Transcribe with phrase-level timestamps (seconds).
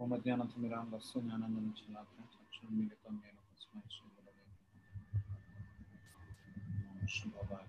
[0.00, 4.32] como Adriana Tumirano da Sonia Anandana Chilatra, Chakshur Militam Yena Pasmai Shivadeva.
[7.04, 7.68] Shivadeva.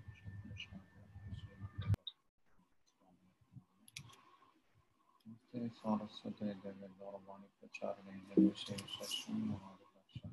[5.14, 10.32] Namaste Saraswati Devi Dharavani Pracharani Devi Shiva Shashram Mahadevasha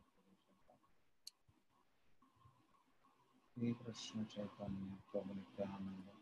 [3.52, 6.16] Shri Krishna Chaitanya Prabhu Nityananda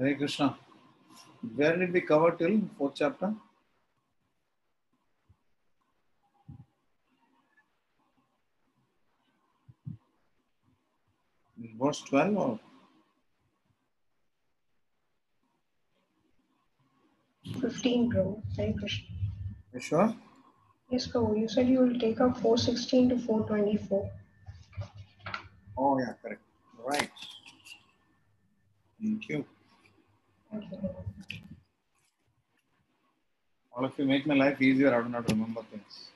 [0.00, 0.56] Hare Krishna.
[1.54, 3.34] Where did we cover till fourth chapter?
[11.80, 12.60] Verse 12 or
[17.60, 18.42] 15, Prabhu.
[18.56, 19.06] Hare Krishna.
[19.72, 20.14] you sure?
[20.90, 21.40] Yes, Prabhu.
[21.40, 24.10] You said you will take up 416 to 424.
[25.78, 26.42] Oh yeah, correct.
[26.84, 27.10] Right.
[29.00, 29.44] Thank you.
[30.50, 30.78] Thank you.
[33.72, 34.94] All of you make my life easier.
[34.94, 36.10] I do not remember things.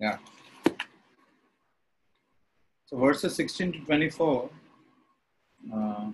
[0.00, 0.18] Yeah.
[2.86, 4.50] So verses 16 to 24
[5.74, 6.06] uh,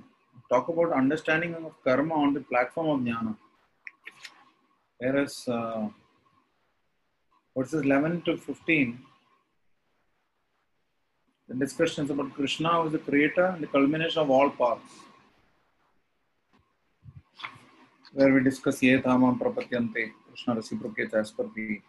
[0.50, 3.34] talk about understanding of karma on the platform of jnana.
[4.98, 5.88] Whereas uh,
[7.56, 8.98] verses 11 to 15,
[11.48, 14.92] the discussion is about Krishna who is the creator and the culmination of all paths.
[18.12, 21.80] Where we discuss ye dhamam prapatyante, Krishna reciprocates as per the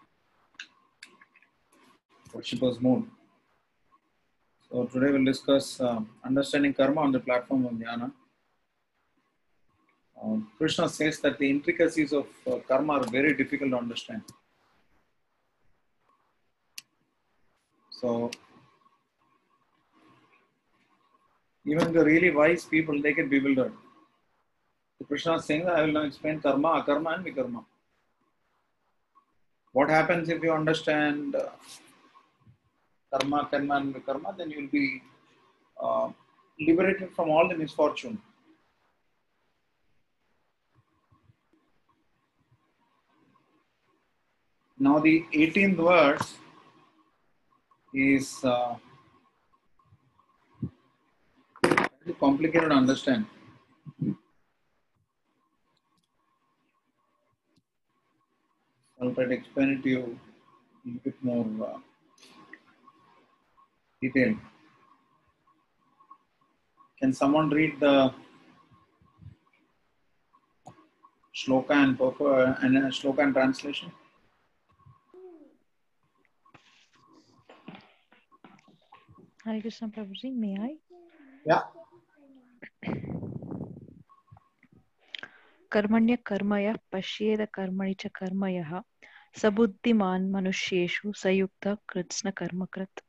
[2.33, 3.05] worshipper's mood.
[4.75, 8.11] So today we'll discuss uh, understanding karma on the platform of jnana.
[10.21, 14.23] Uh, Krishna says that the intricacies of uh, karma are very difficult to understand.
[17.89, 18.31] So
[21.65, 23.71] even the really wise people they get bewildered.
[24.97, 27.63] So Krishna is saying that I will now explain karma, akarma, and vikarma.
[29.71, 31.51] What happens if you understand uh,
[33.11, 34.37] karma, karma, and vikarma?
[34.37, 35.01] Then you will be
[35.81, 36.09] uh,
[36.59, 38.21] liberated from all the misfortune.
[44.77, 46.33] Now the 18th verse
[47.93, 48.75] is uh,
[52.19, 53.25] complicated to understand.
[59.01, 60.19] I'll try to explain it to you
[60.87, 61.77] a bit more uh,
[64.05, 64.37] detailed.
[66.99, 68.13] Can someone read the
[71.35, 73.91] shloka and purport and uh, shloka and translation?
[79.45, 80.75] Hare Krishna Prabhuji, may I?
[81.45, 81.63] Yeah.
[85.75, 88.69] कर्मण्य कर्मय पश्येद कर्मणि च कर्मयः
[89.41, 93.01] सबुद्धिमान् मनुष्येषु सयुक्त कृत्स्न कर्मकृत्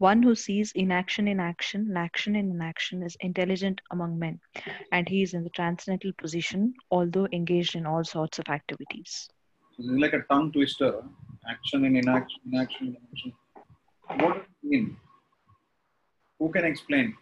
[0.00, 4.40] One who sees inaction in action and action in inaction is intelligent among men,
[4.92, 9.28] and he is in the transcendental position, although engaged in all sorts of activities.
[9.76, 11.02] This is like a tongue twister.
[11.50, 13.32] Action and inaction, inaction inaction.
[14.24, 14.96] What does it mean?
[16.38, 17.14] Who can explain?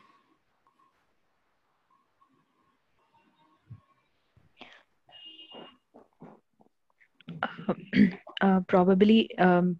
[8.41, 9.79] uh, probably um,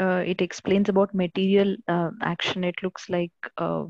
[0.00, 2.64] uh, it explains about material uh, action.
[2.64, 3.84] It looks like uh,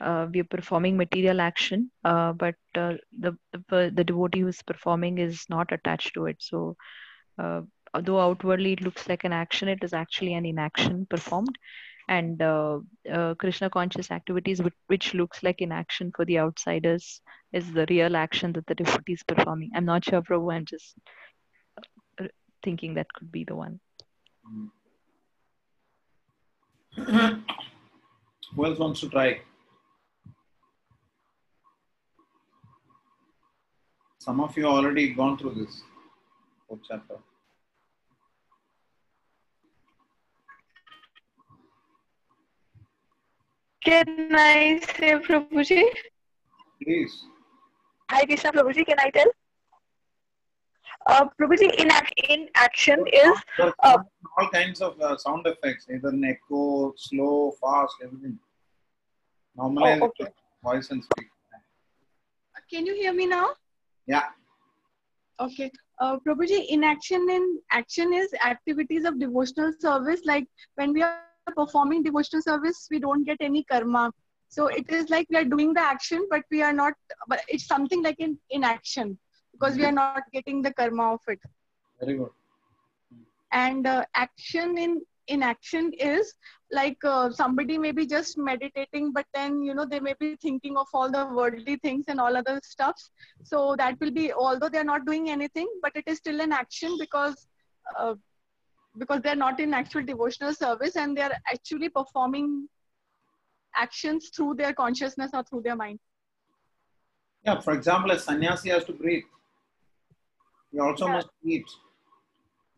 [0.00, 4.62] uh, we are performing material action, uh, but uh, the, the the devotee who is
[4.62, 6.36] performing is not attached to it.
[6.40, 6.76] So,
[7.94, 11.56] although outwardly it looks like an action, it is actually an inaction performed.
[12.08, 12.38] And
[13.38, 17.20] Krishna conscious activities, which, which looks like inaction for the outsiders,
[17.52, 19.70] is the real action that the devotee is performing.
[19.74, 20.54] I'm not sure, Prabhu.
[20.54, 20.94] I'm just
[22.62, 23.80] thinking that could be the one.
[26.96, 29.40] Who else wants to try?
[34.18, 35.82] Some of you already gone through this
[36.66, 37.16] fourth chapter.
[43.84, 45.84] Can I say, Prabhuji?
[46.82, 47.24] Please.
[48.10, 49.30] Hi, Krishna Prabhuji, can I tell?
[51.06, 51.90] Uh, Prabhuji, in,
[52.28, 53.36] in action is
[53.82, 53.98] Uh,
[54.38, 58.38] all kinds of uh, sound effects, either an echo, slow, fast, everything.
[59.58, 60.30] Normalize Oh, okay.
[60.62, 61.28] voice and speak.
[62.70, 63.50] Can you hear me now?
[64.06, 64.24] Yeah.
[65.38, 65.70] Okay.
[66.00, 70.22] Uh, Prabhuji, inaction in action is activities of devotional service.
[70.24, 71.20] Like when we are
[71.56, 74.10] performing devotional service, we don't get any karma.
[74.48, 76.94] So it is like we are doing the action, but we are not.
[77.28, 79.18] But it's something like in inaction
[79.58, 81.40] because we are not getting the karma of it.
[82.00, 82.30] Very good.
[83.52, 86.34] And uh, action in in action is
[86.70, 90.76] like uh, somebody may be just meditating, but then you know they may be thinking
[90.76, 93.00] of all the worldly things and all other stuff.
[93.42, 96.52] So that will be although they are not doing anything, but it is still an
[96.52, 97.46] action because
[97.98, 98.14] uh,
[98.98, 102.68] because they are not in actual devotional service and they are actually performing
[103.74, 105.98] actions through their consciousness or through their mind.
[107.44, 109.24] Yeah, for example, a sannyasi has to breathe.
[110.76, 111.12] He also Yeah.
[111.14, 111.68] must eat.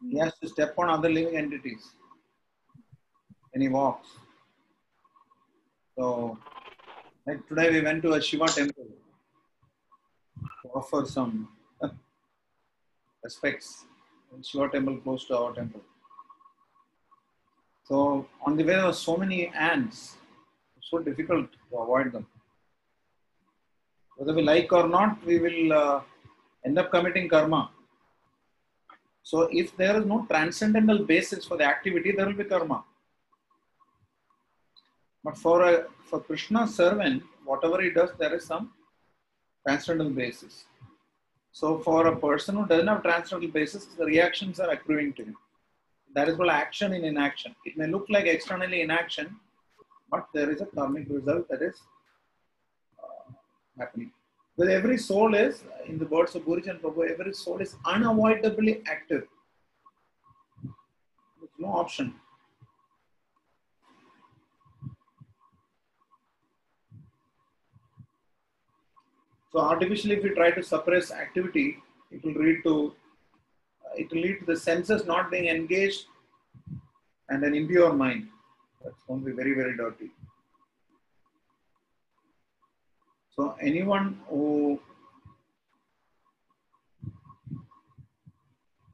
[0.08, 1.84] He has to step on other living entities
[3.50, 4.08] when he walks.
[5.96, 6.38] So,
[7.26, 8.86] like today we went to a Shiva temple
[10.62, 11.32] to offer some
[13.24, 13.70] respects.
[14.50, 15.82] Shiva temple close to our temple.
[17.88, 20.18] So on the way there were so many ants.
[20.76, 22.28] It's so difficult to avoid them.
[24.16, 26.00] Whether we like or not, we will uh,
[26.64, 27.62] end up committing karma.
[29.30, 32.82] So if there is no transcendental basis for the activity, there will be karma.
[35.22, 35.74] But for a
[36.08, 38.72] for Krishna's servant, whatever he does, there is some
[39.66, 40.64] transcendental basis.
[41.52, 45.36] So for a person who doesn't have transcendental basis, the reactions are accruing to him.
[46.14, 47.54] That is called action in inaction.
[47.66, 49.36] It may look like externally inaction,
[50.10, 51.76] but there is a karmic result that is
[53.04, 53.32] uh,
[53.78, 54.10] happening.
[54.58, 59.28] But every soul is, in the words of Gurujan Prabhu, every soul is unavoidably active.
[60.64, 62.12] There's no option.
[69.52, 71.78] So artificially, if we try to suppress activity,
[72.10, 72.94] it will lead to
[73.84, 76.06] uh, it will lead to the senses not being engaged
[77.28, 78.28] and an impure mind.
[78.82, 80.10] That's going to be very very dirty.
[83.38, 84.80] So anyone who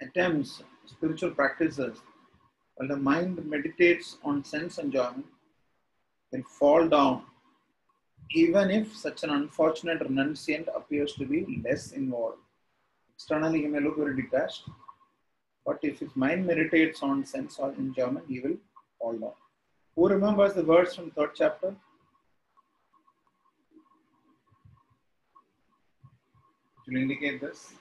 [0.02, 1.96] attempts spiritual practices
[2.74, 5.24] while the mind meditates on sense enjoyment
[6.30, 7.22] will fall down
[8.32, 12.38] even if such an unfortunate renunciant appears to be less involved.
[13.14, 14.68] Externally, he may look very detached,
[15.64, 18.56] but if his mind meditates on sense or enjoyment, he will
[18.98, 19.32] fall down.
[19.96, 21.74] Who remembers the verse from third chapter?
[26.88, 27.74] Will indicate this.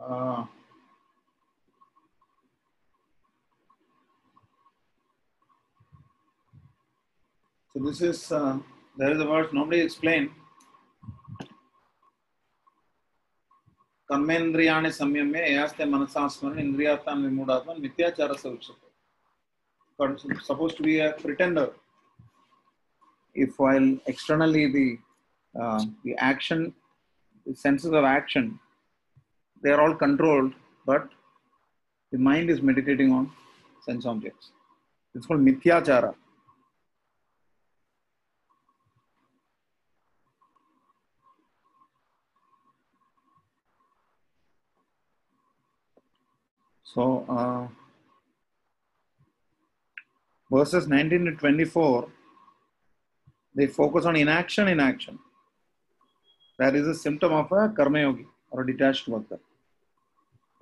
[0.00, 0.44] Uh,
[7.75, 8.57] so this is uh,
[8.97, 10.29] there is a verse nobody explained.
[14.11, 18.89] कर्मेन्द्रियाणि संयम्य यास्ते मनसा स्मरण इंद्रियातान विमूढ़ात्मन मिथ्याचार से उच्यते.
[19.97, 21.69] But supposed to be a pretender.
[23.33, 24.97] If while externally the
[25.59, 26.73] uh, the action,
[27.45, 28.59] the senses of action,
[29.63, 30.53] they are all controlled,
[30.85, 31.07] but
[32.11, 33.31] the mind is meditating on
[33.85, 34.51] sense objects.
[35.15, 36.13] It's called mithyachara.
[46.96, 47.68] So, uh,
[50.50, 52.08] verses 19 to 24,
[53.54, 55.18] they focus on inaction in action.
[56.58, 59.38] That is a symptom of a karma yogi or a detached bhakta.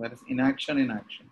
[0.01, 1.31] That is inaction in action.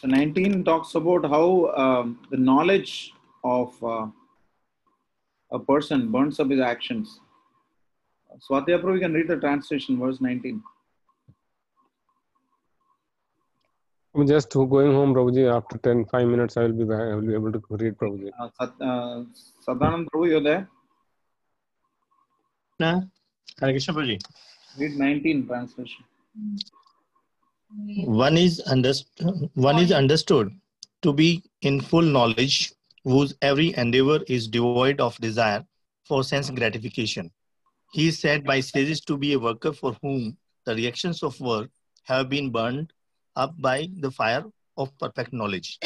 [0.00, 3.12] So 19 talks about how um, the knowledge
[3.42, 4.06] of uh,
[5.50, 7.20] a person burns up his actions.
[8.48, 10.62] Swatya Prabhu, you can read the translation, verse 19.
[14.14, 15.50] I'm just going home, Prabhuji.
[15.54, 17.00] After 10, 5 minutes, I will be back.
[17.00, 18.30] I will be able to read Prabhuji.
[18.38, 19.24] Uh, Sat, uh,
[19.66, 20.68] Sadanand Prabhu, you're there?
[22.78, 23.10] Krishna.
[23.60, 24.20] Hare Krishna Prabhuji.
[24.78, 26.04] Read 19 translation.
[27.68, 29.50] One is understood.
[29.54, 30.52] One is understood
[31.02, 32.72] to be in full knowledge,
[33.04, 35.64] whose every endeavor is devoid of desire
[36.04, 37.30] for sense gratification.
[37.92, 41.70] He is said by sages to be a worker for whom the reactions of work
[42.04, 42.92] have been burned
[43.34, 44.44] up by the fire
[44.76, 45.78] of perfect knowledge.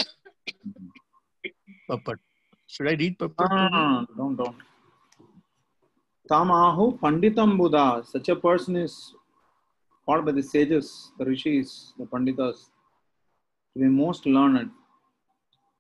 [2.67, 3.49] Should I read purport?
[3.51, 4.57] Ah, don't, don't.
[6.31, 8.03] Tamahu Panditam Buddha.
[8.05, 9.15] Such a person is
[10.11, 10.87] called by the sages,
[11.19, 12.59] the rishis, the panditas,
[13.73, 14.71] to be most learned.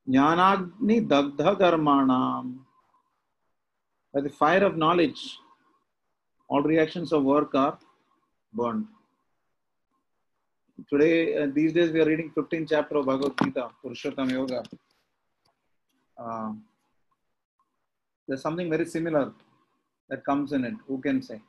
[0.08, 2.44] Jnanagni Dagdha Karmanam.
[4.14, 5.20] By the fire of knowledge,
[6.48, 7.76] all reactions of work are
[8.52, 8.86] burned.
[10.90, 14.62] Today, uh, these days, we are reading 15th chapter of Bhagavad Gita, Purushottam Yoga.
[16.16, 16.52] Uh,
[18.26, 19.32] there's something very similar
[20.08, 20.74] that comes in it.
[20.86, 21.40] Who can say?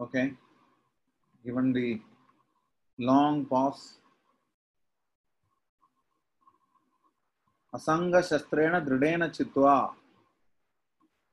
[0.00, 0.32] Okay.
[1.44, 2.00] Given the
[2.98, 3.98] long pause.
[7.74, 9.90] Asanga Shastrena Dridena Chitwa.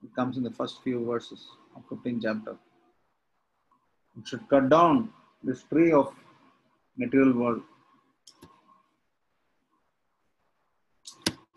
[0.04, 2.58] It comes in the first few verses of 15th chapter.
[4.18, 5.10] It should cut down
[5.44, 6.14] this tree of
[6.98, 7.62] material world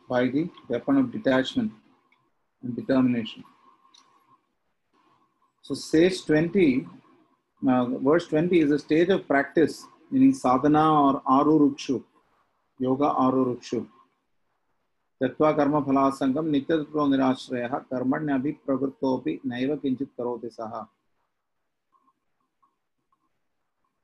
[0.09, 1.73] by the weapon of detachment
[2.63, 3.45] and determination.
[5.63, 6.87] So, stage 20,
[7.69, 12.03] uh, verse 20 is a stage of practice, meaning sadhana or arurukshu,
[12.79, 13.87] yoga arurukshu.
[15.21, 20.87] त्यक्त्वा कर्म फलासंगम नित्यत्व निराश्रय कर्मण्यभि प्रवृत्तोपि नैव किंचित करोति सः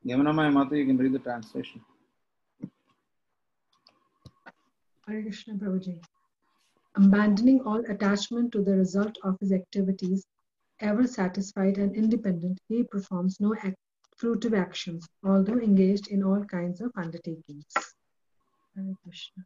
[0.07, 1.81] Yamunamaya Mata, you can read the translation.
[5.09, 6.01] Hare Krishna Prabhuji.
[6.95, 10.25] Abandoning all attachment to the result of his activities,
[10.81, 13.77] ever satisfied and independent, he performs no act-
[14.21, 17.67] fruitive actions, although engaged in all kinds of undertakings.
[18.75, 19.45] Hare Krishna.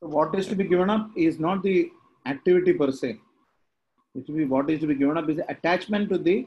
[0.00, 1.90] So what is to be given up is not the
[2.26, 3.20] activity per se.
[4.14, 6.46] It will be what is to be given up is the attachment to the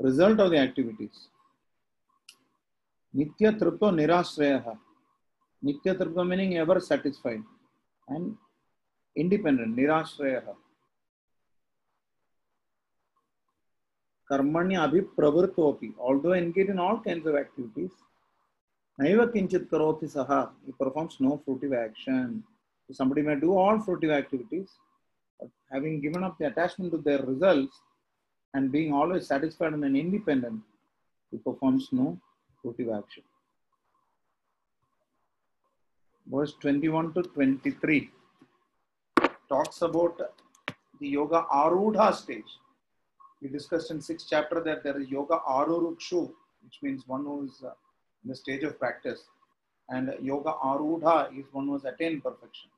[0.00, 1.28] result of the activities.
[3.14, 4.78] Nitya tripto nirasrayaha.
[5.64, 7.42] Nitya tripto meaning ever satisfied
[8.08, 8.36] and
[9.16, 9.76] independent.
[9.76, 10.54] Nirasrayaha.
[14.30, 15.94] Karmanya abhipravrittopi.
[15.98, 17.90] Although engaged in all kinds of activities,
[19.00, 20.50] naiva kinchit karoti saha.
[20.66, 22.44] He performs no fruitive action.
[22.86, 24.68] So somebody may do all fruitive activities,
[25.40, 27.80] but having given up the attachment to their results
[28.54, 30.60] and being always satisfied and independent,
[31.30, 32.18] he performs no
[32.62, 33.22] fruitive action.
[36.26, 38.10] Verse 21 to 23
[39.48, 40.18] talks about
[41.00, 42.58] the yoga arudha stage.
[43.41, 46.31] We discussed in sixth chapter that there is yoga arurukshu,
[46.63, 47.73] which means one who is uh,
[48.23, 49.23] in the stage of practice,
[49.89, 52.69] and yoga arudha is one who has attained perfection.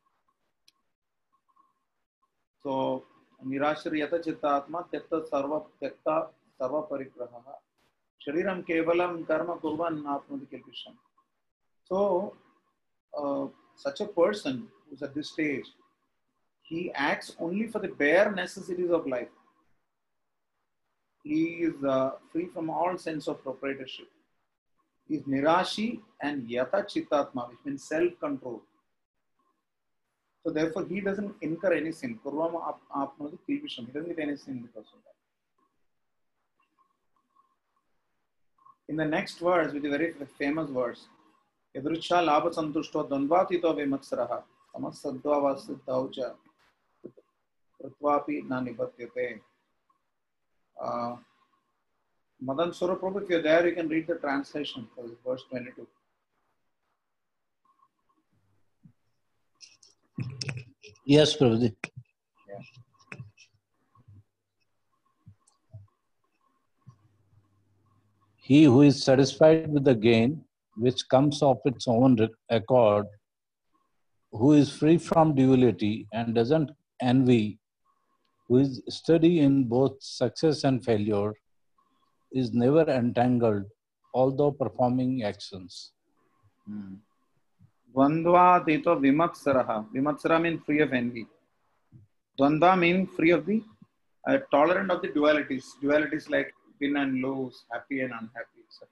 [2.63, 3.03] So
[3.45, 6.09] निराश्रयत चित्तात्मा त्यक्त सर्व त्यक्त
[6.59, 7.51] सर्व परिग्रह
[8.21, 10.93] शरीरम केवलम कर्म कुर्वन् आत्मति किल्पिषम
[11.89, 12.33] so
[13.13, 13.45] uh,
[13.75, 15.67] such a person who's at this stage
[16.63, 19.29] he acts only for the bare necessities of life
[21.22, 24.08] He is uh, free from all sense of proprietorship
[25.08, 28.60] he is nirashi and yata chittatma which means self control
[30.42, 32.18] so therefore, he doesn't incur any sin.
[32.24, 33.86] Kurvama apnodi kilvisham.
[33.86, 35.14] He doesn't get any sin because of that.
[38.88, 41.06] In the next verse, which is a very famous verse,
[41.76, 44.42] labha santushto dvandvatito vimatsaraha
[44.74, 46.34] samasadvava siddhaucha
[47.80, 49.40] pratvapi na nibatyate.
[50.82, 51.16] Uh,
[52.40, 55.86] Madan Suraprabhu, if you're there, you can read the translation for verse 22.
[61.04, 61.74] Yes, Prabhuji.
[68.36, 70.44] He who is satisfied with the gain
[70.76, 72.18] which comes of its own
[72.48, 73.06] accord
[74.32, 76.70] who is free from duality and doesn't
[77.00, 77.59] envy,
[78.50, 81.32] who is steady in both success and failure,
[82.32, 83.64] is never entangled,
[84.12, 85.92] although performing actions.
[87.94, 89.86] Dvandvatito vimatsaraha.
[89.94, 91.26] Vimatsara means free of envy.
[92.38, 93.62] Dvandva means free of the
[94.26, 95.66] uh, tolerant of the dualities.
[95.80, 98.88] Dualities like win and lose, happy and unhappy, etc.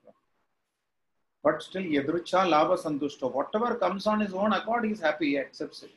[1.42, 3.32] But still, yadrucha lava santushto.
[3.32, 5.90] Whatever comes on his own accord, he is happy, he accepts it.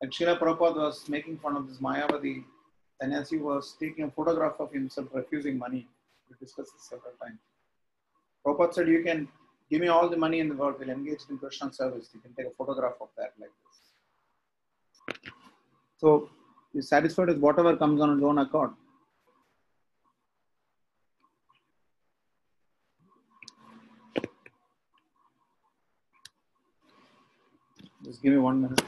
[0.00, 2.44] Like Srila Prabhupada was making fun of this Mayavadi,
[3.00, 5.88] and as he was taking a photograph of himself refusing money,
[6.28, 7.38] we discussed this several times.
[8.46, 9.28] Prabhupada said, You can
[9.70, 12.10] give me all the money in the world, we'll engage in Krishna service.
[12.14, 15.20] You can take a photograph of that like this.
[15.96, 16.30] So
[16.72, 18.70] he's satisfied with whatever comes on his own accord.
[28.04, 28.80] Just give me one minute.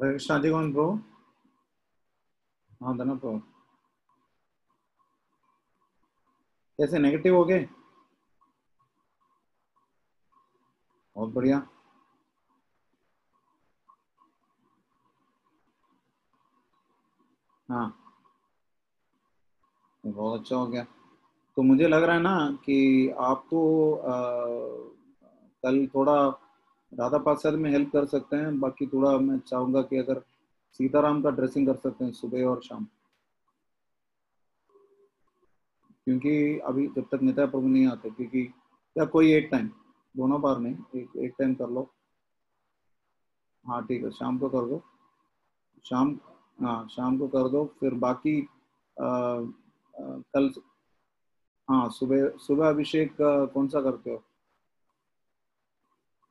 [0.00, 0.98] Bro?
[2.82, 3.38] हाँ धना pro
[6.78, 7.66] कैसे negative हो गए?
[11.16, 11.66] बहुत बढ़िया।
[17.68, 17.92] हाँ।
[20.06, 20.82] बहुत अच्छा हो गया।
[21.56, 24.16] तो मुझे लग रहा है ना कि आपको आ,
[25.64, 26.30] कल थोड़ा
[26.94, 30.22] राधा पासर में हेल्प कर सकते हैं बाकी थोड़ा मैं चाहूँगा कि अगर
[30.72, 32.86] सीताराम का ड्रेसिंग कर सकते हैं सुबह और शाम।
[36.04, 38.52] क्योंकि अभी जब तक नेता प्रभु नहीं आते क्योंकि
[38.96, 39.70] या कोई एक टाइम
[40.14, 41.90] दोनों बार नहीं एक एक टाइम कर लो।
[43.64, 44.82] हाँ ठीक है शाम को कर दो।
[45.84, 46.18] शाम
[46.62, 48.40] हाँ शाम को कर दो फिर बाकी
[48.96, 49.42] आ, आ,
[50.34, 50.52] कल
[51.68, 53.16] हाँ सुबह सुबह अभिषेक
[53.54, 54.22] कौन सा करते हो?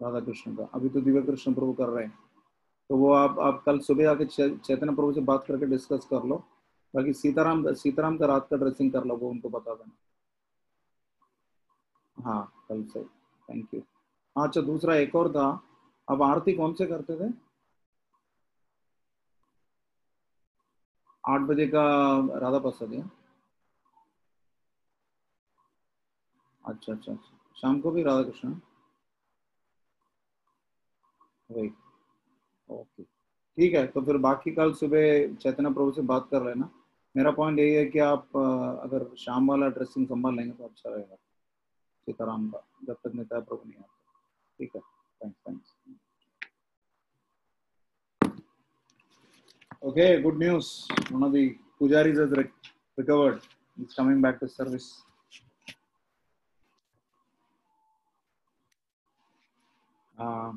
[0.04, 2.18] राधा कृष्ण का। अभी तो दिव्य कृष्ण प्रभु कर रहे हैं।
[2.90, 6.44] तो वो आप आप कल सुबह आके चैतन्य प्रभु से बात करके डिस्कस कर लो।
[6.94, 9.92] बाकी सीताराम सीताराम का रात का ड्रेसिंग कर लो, वो उनको बता देना।
[12.18, 13.82] हाँ कल से। थैंक यू
[14.36, 15.48] हाँ अच्छा दूसरा एक और था।
[16.08, 17.32] अब आरती कौन से करते थे?
[21.24, 21.84] आठ बजे का
[22.40, 22.94] राधा प्रसाद
[26.64, 28.54] अच्छा अच्छा अच्छा। शाम को भी राधा कृष्ण।
[31.56, 31.72] वही।
[32.70, 36.70] ओके ठीक है तो फिर बाकी कल सुबह चैतन्य प्रभु से बात कर लेना।
[37.16, 41.16] मेरा पॉइंट यही है कि आप अगर शाम वाला ड्रेसिंग संभाल लेंगे तो अच्छा रहेगा।
[41.16, 43.94] सीताराम का जब तक नेता प्रभु नहीं आता।
[44.60, 44.82] ठीक है?
[44.82, 45.76] Thanks thanks
[49.86, 50.68] Okay, good news.
[51.12, 52.44] One of the pujaris has re
[52.98, 53.42] recovered.
[53.78, 54.86] He's coming back to service.
[60.18, 60.54] Uh,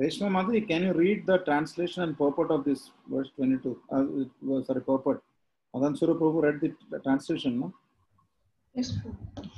[0.00, 3.78] Reshma Madhuri, can you read the translation and purport of this verse 22?
[3.92, 5.22] Uh, sorry, purport.
[5.76, 7.74] Adan Sura Prabhu read the, the translation, no?
[8.72, 9.50] Yes, Prabhu.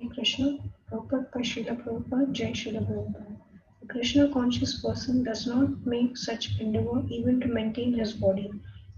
[0.00, 0.58] Hare Krishna,
[0.90, 3.36] purport by Srila Prabhupada, Jai Srila Prabhupada.
[3.82, 8.50] A Krishna conscious person does not make such endeavor even to maintain his body.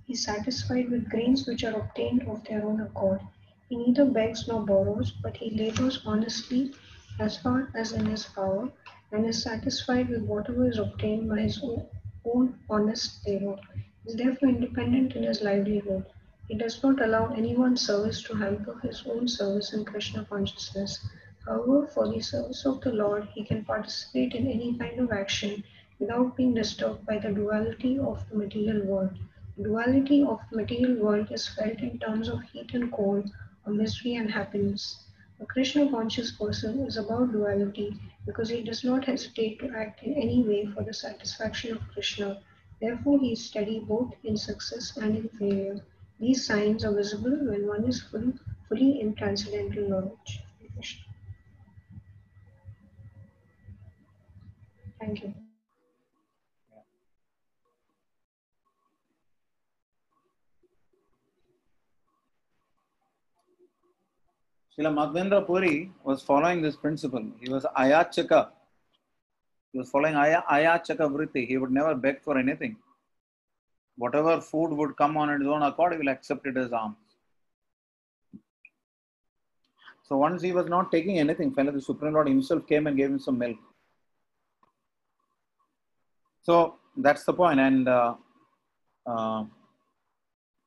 [0.05, 3.21] He is satisfied with grains which are obtained of their own accord.
[3.69, 6.73] He neither begs nor borrows, but he labors honestly
[7.19, 8.71] as far as in his power
[9.13, 11.63] and is satisfied with whatever is obtained by his
[12.25, 13.57] own, honest labor.
[14.05, 16.05] He is therefore independent in his livelihood.
[16.49, 21.09] He does not allow anyone's service to hamper his own service in Krishna consciousness.
[21.45, 25.63] However, for the service of the Lord, he can participate in any kind of action
[25.99, 29.17] without being disturbed by the duality of the material world.
[29.57, 33.31] The duality of the material world is felt in terms of heat and cold,
[33.65, 35.05] or misery and happiness.
[35.41, 40.15] A Krishna conscious person is about duality because he does not hesitate to act in
[40.15, 42.43] any way for the satisfaction of Krishna.
[42.81, 45.81] Therefore, he is steady both in success and in failure.
[46.21, 48.35] These signs are visible when one is fully,
[48.69, 50.43] fully in transcendental knowledge.
[54.99, 55.46] Thank you.
[64.79, 67.25] Srila Madhavendra Puri was following this principle.
[67.41, 68.51] He was ayachaka.
[69.73, 71.47] He was following aya, ayachaka vritti.
[71.47, 72.77] He would never beg for anything.
[73.97, 76.97] Whatever food would come on his own accord, he will accept it as alms.
[80.03, 83.11] So once he was not taking anything, finally the Supreme Lord himself came and gave
[83.11, 83.57] him some milk.
[86.43, 87.59] So that's the point.
[87.59, 88.15] And uh,
[89.07, 89.45] uh,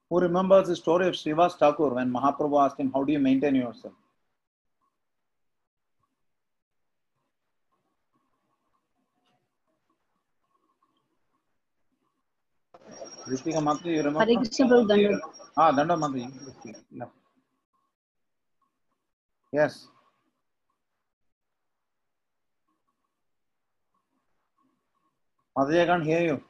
[0.09, 3.53] Who remembers the story of Srivas Thakur when Mahaprabhu asked him, How do you maintain
[3.55, 3.93] yourself?
[13.27, 14.25] Ritika you remember?
[14.25, 15.19] Hare Krishna Danda.
[15.55, 16.31] Ah, Danda.
[16.91, 17.05] Yeah.
[19.51, 19.87] Yes.
[25.55, 26.48] Mataji, I can't hear you.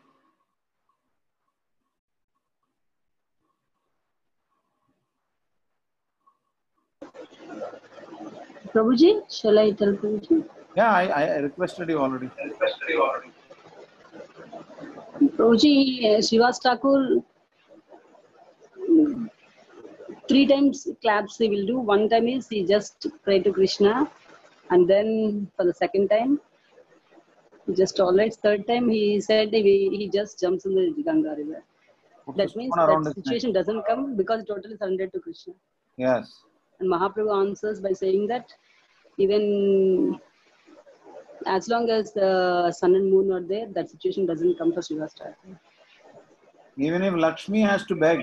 [8.73, 10.45] Prabhuji, shall I tell Prabhuji?
[10.75, 12.29] Yeah, I, I requested you already.
[15.37, 17.21] Prabhuji, uh, Srivas Thakur,
[20.27, 21.79] three times claps he will do.
[21.79, 24.09] One time is he just pray to Krishna,
[24.69, 26.39] and then for the second time,
[27.75, 28.37] just tolerates.
[28.37, 31.63] Third time he said he, he just jumps in the Ganga river.
[32.25, 35.53] Put That means that situation doesn't come because totally surrendered to Krishna.
[35.97, 36.43] Yes.
[36.79, 38.53] And Mahaprabhu answers by saying that
[39.17, 40.19] even
[41.45, 45.13] as long as the sun and moon are there, that situation doesn't come for Srivas
[45.17, 45.59] Thakur.
[46.77, 48.21] Even if Lakshmi has to beg,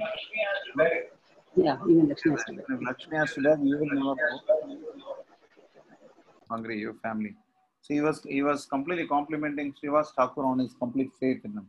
[1.56, 2.58] Yeah, even Lakshmi has to be.
[2.68, 4.76] if Lakshmi has to beg, you will never go.
[6.50, 7.34] Hungry, your family.
[7.82, 11.68] So he was he was completely complimenting Srivas Thakur on his complete faith in him.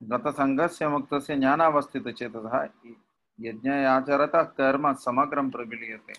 [0.00, 2.56] गतसङ्गस्य मुक्तस्य ज्ञानावस्थितचेतसः
[3.40, 6.14] यज्ञयाचरतः कर्म समग्रं प्रविलीयते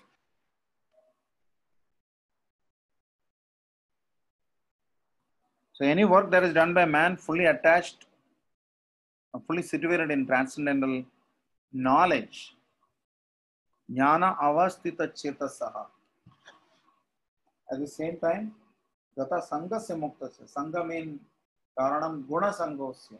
[5.78, 8.06] So any work that is done by man fully attached,
[9.34, 11.04] uh, fully situated in transcendental
[11.74, 12.56] knowledge,
[13.92, 15.86] jnana avastita chetasaha.
[17.70, 18.54] At the same time,
[19.18, 21.20] gata sangasya muktasya, sangha mean
[21.78, 23.20] karanam guna sangosya,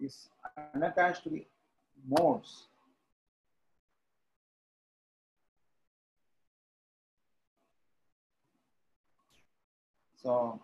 [0.00, 0.28] is
[0.74, 1.44] unattached to the
[2.08, 2.66] modes.
[10.22, 10.60] So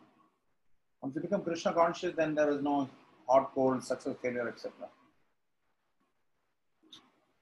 [1.01, 2.89] once you become Krishna conscious, then there is no
[3.29, 4.73] hot, cold, success, failure, etc.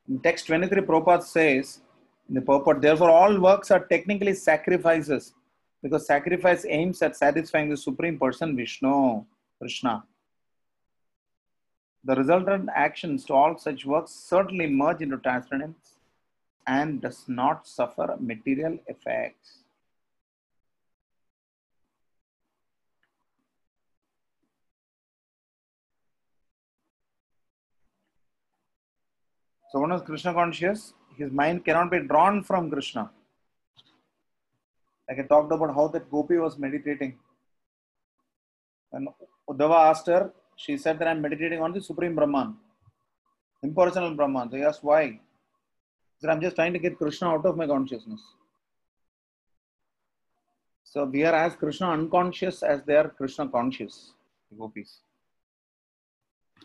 [0.08, 1.80] In text 23, Prabhupada says,
[2.28, 5.34] in the purport, therefore all works are technically sacrifices
[5.82, 9.24] because sacrifice aims at satisfying the Supreme Person, Vishnu,
[9.58, 10.04] Krishna.
[12.04, 15.98] The resultant actions to all such works certainly merge into transcendence
[16.66, 19.58] and does not suffer material effects.
[29.70, 33.10] So one is Krishna conscious, his mind cannot be drawn from Krishna.
[35.08, 37.18] Like I talked about how that Gopi was meditating.
[38.92, 39.08] And
[39.48, 42.56] Uddhava asked her, she said that I'm meditating on the Supreme Brahman,
[43.62, 44.50] impersonal Brahman.
[44.50, 45.04] So he asked why.
[45.06, 45.18] He
[46.20, 48.20] said, I'm just trying to get Krishna out of my consciousness.
[50.84, 54.12] So we are as Krishna unconscious as they are Krishna conscious,
[54.58, 54.98] gopis.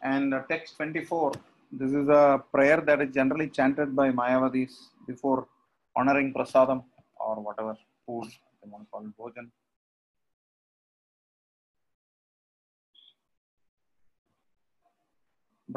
[0.03, 1.31] And uh, text 24,
[1.71, 4.73] this is a prayer that is generally chanted by Mayavadis
[5.07, 5.47] before
[5.95, 6.83] honoring prasadam
[7.19, 8.25] or whatever food
[8.61, 9.49] they want to call it, bhojan.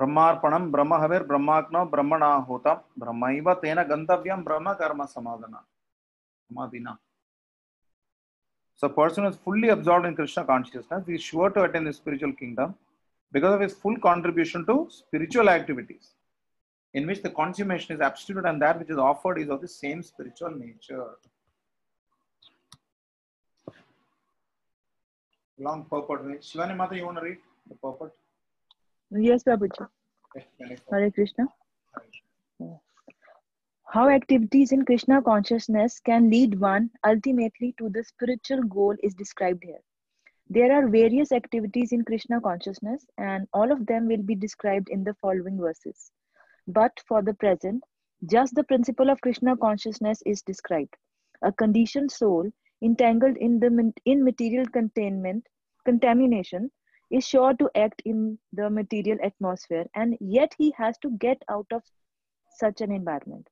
[0.00, 5.64] ब्रह्मार्पणम ब्रह्म हविर ब्रह्माग्नो ब्रह्मणा होता ब्रह्मैव तेन गंतव्यम ब्रह्म कर्म समाधना
[8.76, 11.92] So a person who is fully absorbed in Krishna consciousness is sure to attain the
[11.92, 12.74] spiritual kingdom
[13.32, 16.14] because of his full contribution to spiritual activities,
[16.94, 20.02] in which the consummation is absolute and that which is offered is of the same
[20.02, 21.04] spiritual nature.
[25.58, 26.24] Long purport.
[26.40, 28.14] Shivani Mata, you want to read the purport?
[29.12, 29.90] Yes, 24.
[30.92, 31.46] Hare Krishna.
[33.86, 39.64] How activities in Krishna consciousness can lead one ultimately to the spiritual goal is described
[39.64, 39.80] here.
[40.48, 45.02] There are various activities in Krishna consciousness, and all of them will be described in
[45.02, 46.12] the following verses.
[46.68, 47.82] But for the present,
[48.26, 50.94] just the principle of Krishna consciousness is described.
[51.42, 52.48] A conditioned soul
[52.82, 55.48] entangled in the in material containment
[55.84, 56.70] contamination
[57.10, 61.66] is sure to act in the material atmosphere, and yet he has to get out
[61.72, 61.82] of
[62.56, 63.48] such an environment.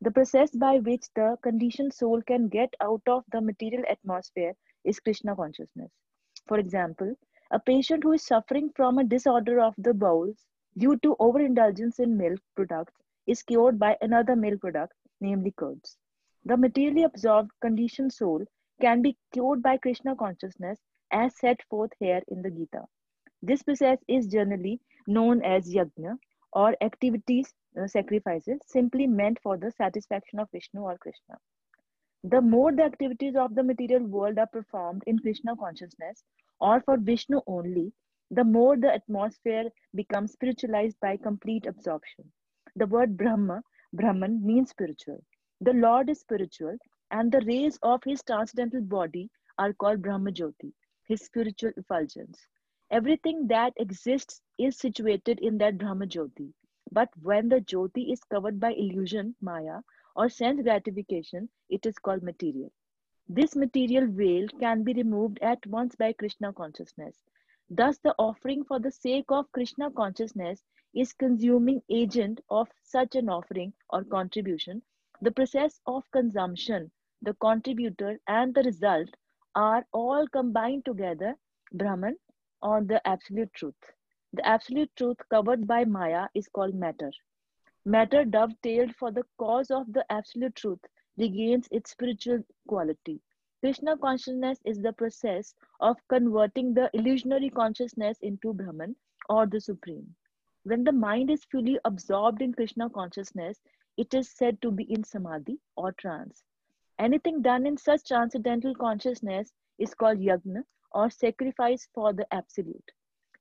[0.00, 4.98] The process by which the conditioned soul can get out of the material atmosphere is
[4.98, 5.92] Krishna consciousness.
[6.48, 7.14] For example,
[7.50, 10.46] a patient who is suffering from a disorder of the bowels
[10.78, 12.94] due to overindulgence in milk products
[13.26, 15.98] is cured by another milk product, namely curds.
[16.46, 18.44] The materially absorbed conditioned soul
[18.80, 20.80] can be cured by Krishna consciousness
[21.12, 22.86] as set forth here in the Gita.
[23.44, 26.16] This process is generally known as yajna
[26.52, 31.36] or activities, uh, sacrifices, simply meant for the satisfaction of Vishnu or Krishna.
[32.22, 36.22] The more the activities of the material world are performed in Krishna consciousness
[36.60, 37.92] or for Vishnu only,
[38.30, 42.30] the more the atmosphere becomes spiritualized by complete absorption.
[42.76, 45.22] The word Brahma, Brahman, means spiritual.
[45.60, 46.76] The Lord is spiritual,
[47.10, 49.28] and the rays of his transcendental body
[49.58, 50.72] are called Brahma Jyoti,
[51.08, 52.46] his spiritual effulgence.
[52.92, 56.52] Everything that exists is situated in that Brahma Jyoti.
[56.90, 59.80] But when the Jyoti is covered by illusion, Maya,
[60.14, 62.70] or sense gratification, it is called material.
[63.30, 67.16] This material veil can be removed at once by Krishna consciousness.
[67.70, 70.62] Thus, the offering for the sake of Krishna consciousness
[70.94, 74.82] is consuming agent of such an offering or contribution.
[75.22, 76.90] The process of consumption,
[77.22, 79.08] the contributor, and the result
[79.54, 81.36] are all combined together,
[81.72, 82.18] Brahman,
[82.62, 83.74] or the absolute truth.
[84.32, 87.10] The absolute truth covered by Maya is called matter.
[87.84, 90.80] Matter dovetailed for the cause of the absolute truth
[91.16, 93.20] regains its spiritual quality.
[93.60, 98.96] Krishna consciousness is the process of converting the illusionary consciousness into Brahman
[99.28, 100.14] or the Supreme.
[100.64, 103.60] When the mind is fully absorbed in Krishna consciousness,
[103.96, 106.42] it is said to be in samadhi or trance.
[106.98, 110.64] Anything done in such transcendental consciousness is called yagna
[110.94, 112.90] or sacrifice for the absolute.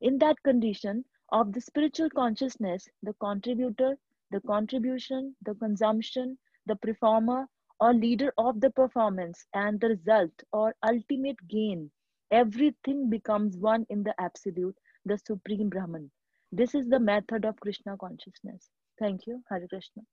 [0.02, 3.98] In that condition of the spiritual consciousness, the contributor,
[4.32, 7.48] the contribution, the consumption, the performer,
[7.80, 11.92] or leader of the performance, and the result or ultimate gain,
[12.32, 16.12] everything becomes one in the absolute, the supreme Brahman.
[16.52, 18.70] This is the method of Krishna consciousness.
[19.00, 19.42] Thank you.
[19.50, 20.04] Hare Krishna.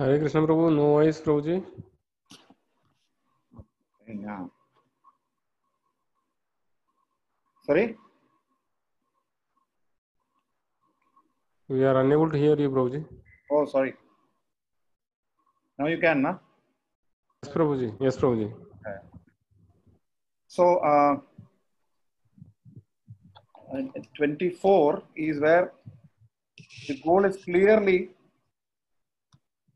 [0.00, 1.62] Hare Krishna Prabhu, no voice Prabhuji.
[4.06, 4.46] Yeah.
[7.66, 7.96] Sorry?
[11.68, 13.04] We are unable to hear you Prabhuji.
[13.50, 13.92] Oh, sorry.
[15.78, 16.38] Now you can, na?
[17.42, 17.94] Yes Prabhuji.
[18.00, 18.46] Yes Prabhuji.
[18.46, 18.96] Okay.
[20.46, 21.16] So, uh,
[23.74, 23.82] uh,
[24.16, 25.72] 24 is where
[26.88, 28.08] the goal is clearly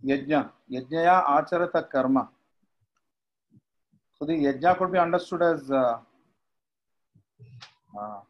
[0.05, 0.51] yajna.
[0.71, 2.29] Yajnaya acharata karma.
[4.19, 5.99] So the yajna could be understood as uh,
[7.97, 8.21] Uh,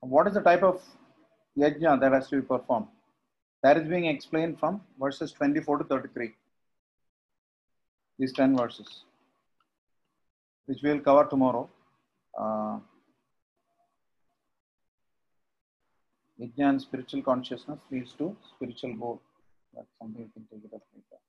[0.00, 0.80] what is the type of
[1.58, 2.86] yajna that has to be performed?
[3.62, 6.34] That is being explained from verses 24 to 33.
[8.18, 9.04] These 10 verses,
[10.66, 11.68] which we will cover tomorrow.
[12.38, 12.78] Uh,
[16.40, 19.22] Yajna and spiritual consciousness leads to spiritual goal.
[19.74, 21.20] That's something you can take it up later.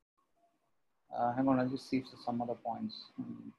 [1.16, 2.96] Uh, hang on, I'll just see if there's some other points.
[3.16, 3.50] Hmm.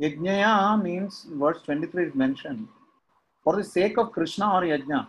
[0.00, 2.68] Yajnaya means verse 23 is mentioned
[3.48, 5.06] for the sake of Krishna or Yajna.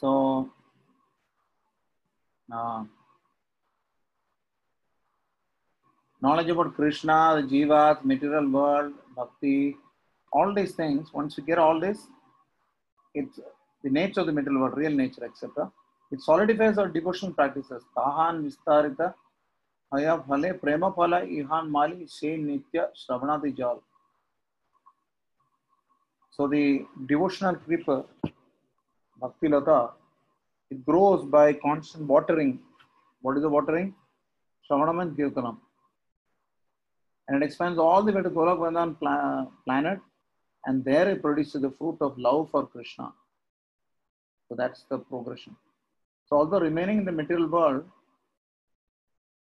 [0.00, 0.50] So,
[2.52, 2.84] uh,
[6.20, 9.78] knowledge about Krishna, the Jivas, material world, bhakti,
[10.30, 11.98] all these things, once you get all this,
[13.14, 13.40] it's
[13.82, 15.72] the nature of the material world, real nature, etc.
[16.12, 17.82] It solidifies our devotional practices.
[17.96, 19.14] Tahan Vistarita
[19.90, 23.82] Haya Phale Prema Phala Ihan Mali Se Nitya Shravanati Jal.
[26.40, 28.04] So the devotional creeper,
[29.20, 29.90] Bhakti Lata,
[30.70, 32.60] it grows by constant watering.
[33.22, 33.92] What is the watering?
[34.70, 35.56] Shravanam and Kirtanam.
[37.26, 39.98] And it expands all the way to Golok Vrindavan pla- planet,
[40.66, 43.12] and there it produces the fruit of love for Krishna.
[44.48, 45.56] So that's the progression.
[46.28, 47.84] So although remaining in the material world,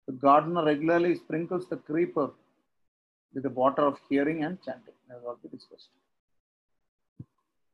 [0.07, 2.29] the gardener regularly sprinkles the creeper
[3.33, 5.87] with the water of hearing and chanting, as already discussed.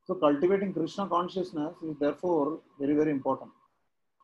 [0.09, 3.51] So cultivating Krishna consciousness is therefore very, very important.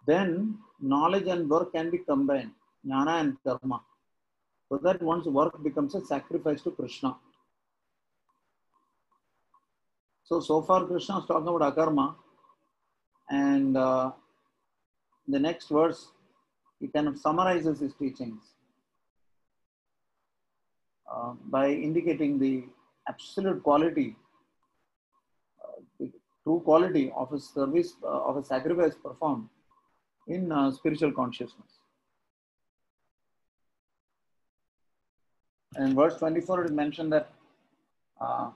[0.07, 3.81] Then knowledge and work can be combined, jnana and karma,
[4.67, 7.15] so that one's work becomes a sacrifice to Krishna.
[10.23, 12.15] So, so far Krishna is talking about akarma,
[13.29, 14.11] and uh,
[15.27, 16.07] the next verse,
[16.79, 18.41] he kind of summarizes his teachings
[21.11, 22.63] uh, by indicating the
[23.07, 24.15] absolute quality,
[25.99, 26.11] the
[26.43, 29.47] true quality of a service, uh, of a sacrifice performed
[30.27, 31.79] in uh, spiritual consciousness.
[35.77, 37.29] In verse 24, it is mentioned that
[38.21, 38.49] uh,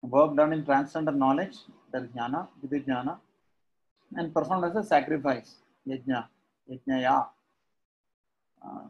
[0.00, 1.56] work done in transcendental knowledge,
[1.92, 3.18] that is jnana,
[4.16, 6.26] and performed as a sacrifice, yajna,
[6.70, 7.26] yajnaya.
[8.64, 8.88] Uh,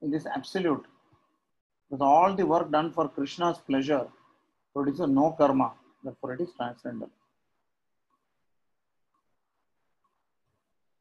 [0.00, 0.86] it is absolute.
[1.90, 4.06] With all the work done for Krishna's pleasure,
[4.74, 7.10] produces no karma, therefore it is transcendental.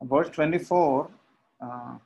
[0.02, 1.10] Verse 24.
[1.62, 1.98] Uh,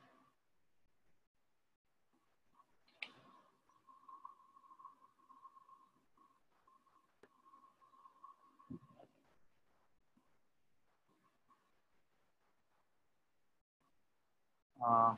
[14.86, 15.16] Uh,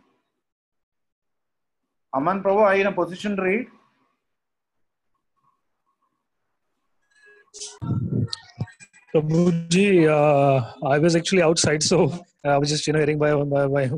[2.13, 3.67] Aman Prabhu, you in a position to read?
[9.13, 13.67] Prabhuji, uh, I was actually outside, so I was just you know hearing by by,
[13.67, 13.89] by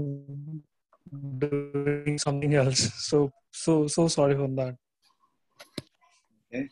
[1.39, 2.91] doing something else.
[3.07, 4.75] So so so sorry for that.
[6.53, 6.69] Okay.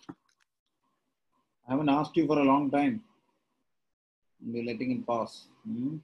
[1.68, 3.04] I haven't asked you for a long time.
[4.46, 5.48] We're letting it pass.
[5.66, 5.98] Hmm?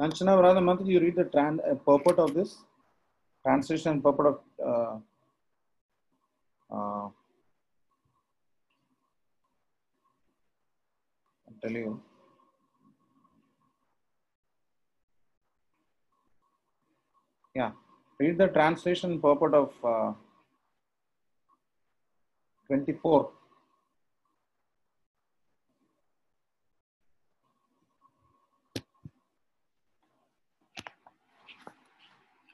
[0.00, 2.56] Kanchana you read the tran- uh, purport of this?
[3.44, 4.96] Translation purport of uh,
[6.74, 7.08] uh,
[11.46, 12.00] I'll tell you.
[17.54, 17.72] Yeah,
[18.18, 20.12] read the translation purport of uh,
[22.68, 23.30] 24.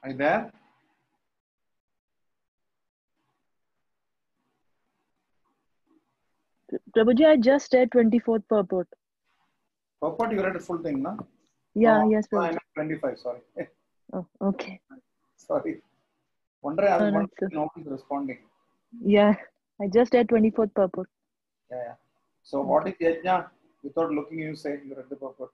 [0.03, 0.51] Are you there?
[6.95, 8.87] Prabhuji, I just read 24th purport.
[10.01, 11.17] Purport, you read the full thing, no?
[11.73, 12.39] Yeah, Oh, yes, no.
[12.41, 13.41] I'm 25, sorry.
[14.13, 14.79] Oh, okay.
[15.37, 15.81] sorry.
[16.61, 17.19] Wonder, I No, was no,
[17.51, 18.39] wondering it's responding.
[19.01, 19.35] Yeah,
[19.81, 21.09] I just read 24th purport.
[21.71, 21.93] Yeah, yeah.
[22.43, 23.49] So, what is yajna?
[23.83, 25.51] Without looking, you say you read the purport.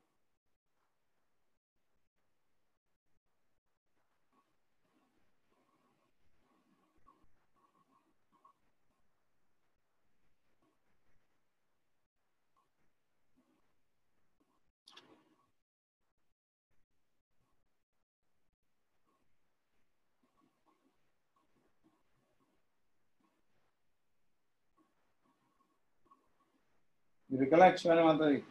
[27.34, 28.43] You recollect Shivani Mataji?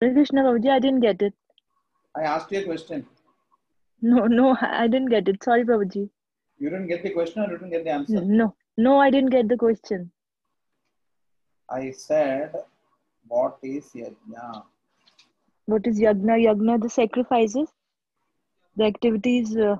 [0.00, 1.34] Hare Krishna Prabhuji, I didn't get it.
[2.16, 3.06] I asked you a question.
[4.00, 5.44] No, no, I didn't get it.
[5.44, 6.08] Sorry, Prabhuji.
[6.58, 8.22] You didn't get the question or you didn't get the answer?
[8.22, 10.10] No, no, I didn't get the question.
[11.68, 12.54] I said,
[13.26, 14.62] what is yajna?
[15.66, 16.42] What is yagna?
[16.46, 17.68] Yagna, the sacrifices,
[18.74, 19.76] the activities uh,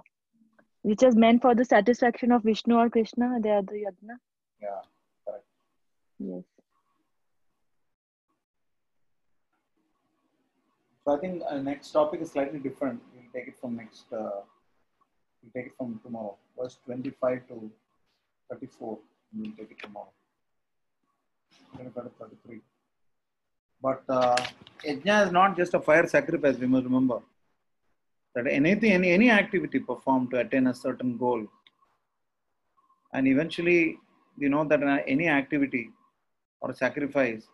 [0.82, 4.18] which is meant for the satisfaction of Vishnu or Krishna, they are the yagna.
[4.60, 4.82] Yeah,
[5.26, 5.44] correct.
[6.18, 6.42] Yes.
[11.08, 13.00] So I think uh, next topic is slightly different.
[13.14, 14.12] We'll take it from next.
[14.12, 14.42] Uh,
[15.40, 16.36] we'll take it from tomorrow.
[16.54, 17.70] Verse 25 to
[18.50, 18.98] 34.
[19.34, 20.12] We'll take it tomorrow.
[21.76, 22.60] 25 to 33.
[23.82, 24.36] But uh,
[24.84, 26.58] yajna is not just a fire sacrifice.
[26.58, 27.20] We must remember
[28.34, 31.46] that anything, any any activity performed to attain a certain goal,
[33.14, 33.96] and eventually,
[34.36, 35.88] you know that uh, any activity
[36.60, 37.48] or sacrifice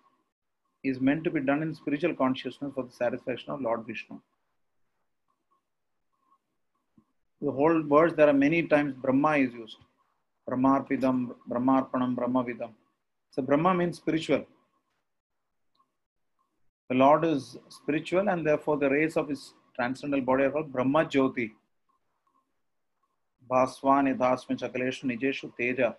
[0.85, 4.21] is meant to be done in spiritual consciousness for the satisfaction of Lord Vishnu.
[7.41, 9.79] The whole verse, there are many times Brahma is used.
[10.49, 12.71] Brahmarpidam, Brahmarpanam, Brahmavidam.
[13.31, 14.47] So Brahma means spiritual.
[16.89, 21.07] The Lord is spiritual and therefore the rays of his transcendental body are called Brahma
[21.07, 21.53] Jyoti.
[23.49, 25.97] Bhaswan, Nijeshu, Teja.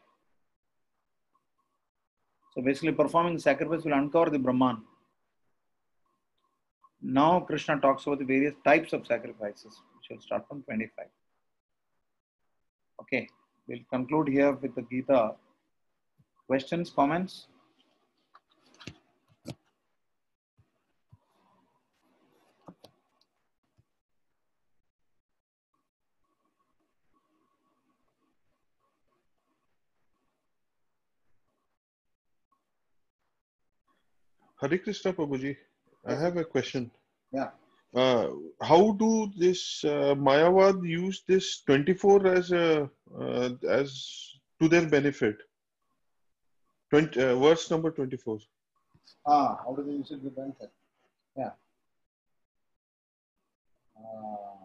[2.55, 4.81] So basically, performing the sacrifice will uncover the Brahman.
[7.01, 11.05] Now, Krishna talks about the various types of sacrifices, which will start from 25.
[13.01, 13.27] Okay,
[13.67, 15.35] we'll conclude here with the Gita.
[16.47, 17.47] Questions, comments?
[34.68, 35.55] Hare Krishna Prabhuji,
[36.07, 36.89] I have a question.
[37.32, 37.49] Yeah.
[37.93, 38.30] Uh,
[38.61, 42.89] how do this uh, Mayavad use this 24 as a
[43.20, 45.38] uh, as to their benefit?
[46.89, 48.39] 20, uh, verse number 24.
[49.28, 50.72] Ah, how do they use it with benefit?
[51.38, 51.51] Yeah.
[53.97, 54.64] Uh,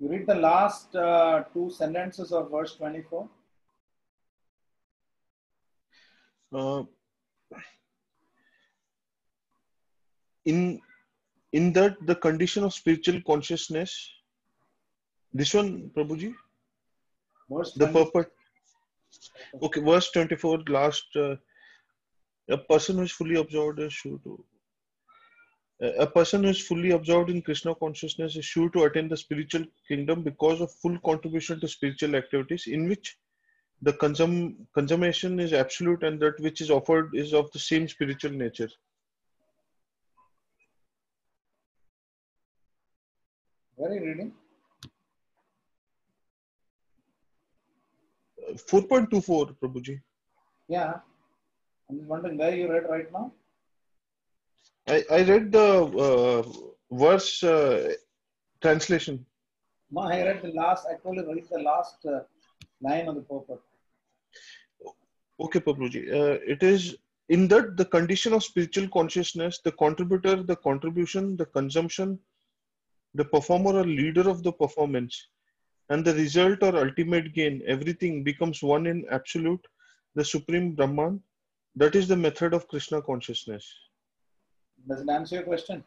[0.00, 3.28] you read the last uh, two sentences of verse 24.
[6.52, 6.82] Uh,
[10.44, 10.80] in
[11.52, 14.10] in that the condition of spiritual consciousness,
[15.32, 16.34] this one, Prabhuji,
[17.50, 18.26] Verse the purpose.
[19.62, 21.04] Okay, verse 24, last.
[21.16, 21.36] Uh,
[22.50, 24.42] a person who is fully absorbed is sure to.
[25.80, 29.64] A person who is fully absorbed in Krishna consciousness is sure to attain the spiritual
[29.86, 33.16] kingdom because of full contribution to spiritual activities, in which
[33.82, 38.32] the consum consummation is absolute and that which is offered is of the same spiritual
[38.32, 38.68] nature.
[43.76, 44.32] Where are you reading?
[48.56, 50.00] 4.24, Prabhuji.
[50.68, 50.94] Yeah.
[51.88, 53.32] I'm wondering where you read right now.
[54.88, 55.68] I, I read the
[56.06, 56.42] uh,
[56.90, 57.92] verse uh,
[58.62, 59.24] translation.
[59.90, 60.86] No, I read the last.
[60.86, 62.20] I told you read the last uh,
[62.80, 63.60] line of the purport.
[65.40, 66.12] Okay, Prabhuji.
[66.12, 66.96] Uh, it is
[67.28, 72.18] in that the condition of spiritual consciousness, the contributor, the contribution, the consumption,
[73.14, 75.28] the performer or leader of the performance,
[75.90, 79.64] and the result or ultimate gain, everything becomes one in absolute,
[80.14, 81.20] the supreme Brahman.
[81.76, 83.70] That is the method of Krishna consciousness.
[84.86, 85.84] Does it answer your question?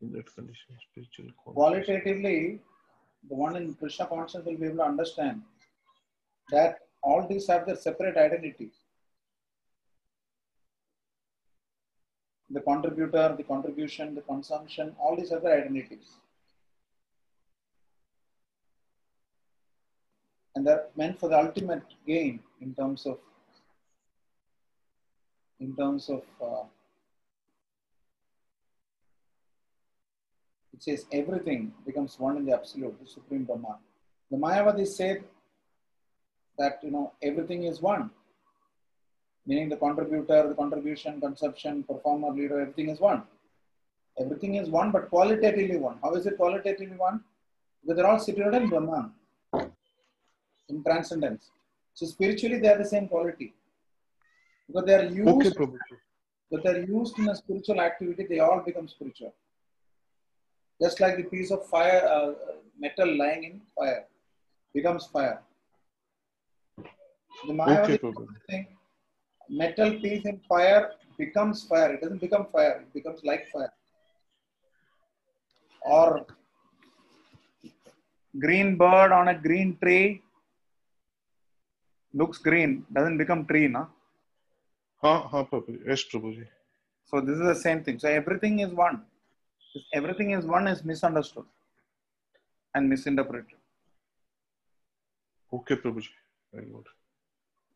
[0.00, 1.32] In that condition, spiritual.
[1.44, 2.60] Qualitatively,
[3.28, 5.42] the one in Krishna consciousness will be able to understand
[6.50, 8.72] that all these have their separate identities.
[12.50, 16.14] The contributor, the contribution, the consumption, all these have their identities.
[20.54, 23.18] And they're meant for the ultimate gain in terms of
[25.60, 26.64] in terms of uh,
[30.78, 33.78] it says everything becomes one in the absolute, the supreme Brahman.
[34.30, 35.24] The Mayavadis said
[36.56, 38.10] that you know everything is one,
[39.44, 43.24] meaning the contributor, the contribution, consumption, performer, leader, everything is one.
[44.20, 45.98] Everything is one, but qualitatively one.
[46.02, 47.24] How is it qualitatively one?
[47.80, 49.10] Because they're all situated in Brahman,
[50.68, 51.50] in transcendence.
[51.94, 53.52] So spiritually, they are the same quality.
[54.68, 55.76] Because they are used, Okay,
[56.52, 59.34] but they're used in a spiritual activity, they all become spiritual.
[60.80, 62.32] Just like the piece of fire, uh,
[62.78, 64.04] metal lying in fire
[64.74, 65.40] becomes fire.
[67.46, 68.66] The Mayavadi Okay, thing,
[69.48, 71.94] metal piece in fire becomes fire.
[71.94, 73.72] It doesn't become fire, it becomes like fire.
[75.82, 76.26] Or
[78.38, 80.22] green bird on a green tree
[82.12, 83.88] looks green, doesn't become tree, no?
[85.04, 85.86] हाँ हाँ Prabhuji.
[85.86, 86.46] Yes, Prabhuji.
[87.04, 87.98] So this is the same thing.
[87.98, 89.02] So everything is one.
[89.92, 91.44] Everything is one is misunderstood
[92.74, 93.58] and misinterpreted.
[95.52, 96.10] Okay, Prabhuji.
[96.52, 96.86] Very good.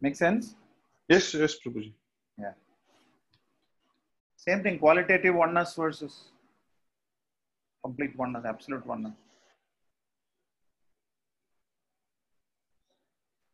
[0.01, 0.55] Make sense?
[1.09, 1.93] Yes, yes, Prabhuji.
[2.39, 2.53] Yeah.
[4.37, 6.25] Same thing, qualitative oneness versus
[7.85, 9.13] complete oneness, absolute oneness.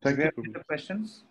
[0.03, 1.25] Thank Do you, have any questions?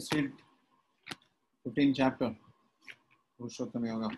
[0.00, 0.30] Steel
[1.64, 2.34] fifteen chapter
[3.38, 4.08] Purushottam Yoga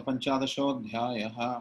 [0.00, 1.60] पञ्चादशोऽध्यायः.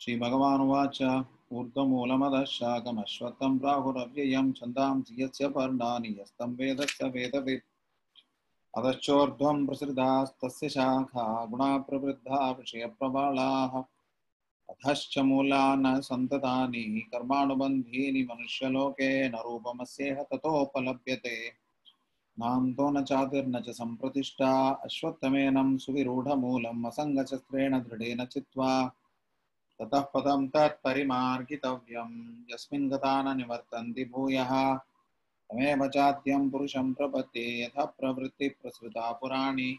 [0.00, 7.08] श्रीभगवानुवाच ऊर्ध्वमूलमदशाकमश्वत्थं प्राहुरव्ययं छन्दांसि यस्य पर्णानि यस्तं वेदस्य
[10.68, 11.44] शाखा
[12.52, 13.99] विषयप्रबालाः।
[14.70, 21.48] विषयप्रबलाः अधश्च मूलान् सन्ततानि कर्मानुबन्धीनि मनुष्यलोके न रूपमस्येह ततोपलभ्यते।
[22.38, 28.92] नान्तो न चातिर्न च सम्प्रतिष्ठा, अश्वत्थमेनं सुविरूढमूलम्, असङ्गशस्त्रेण दृढेन चित्वा,
[29.82, 34.76] ततः पदं तत्परिमार्गितव्यं यस्मिन् गता न निवर्तन्ति भूयः,
[35.52, 39.78] तमेव चाद्यं पुरुषं प्रपत्ति यथा प्रवृत्तिप्रसृता पुराणि।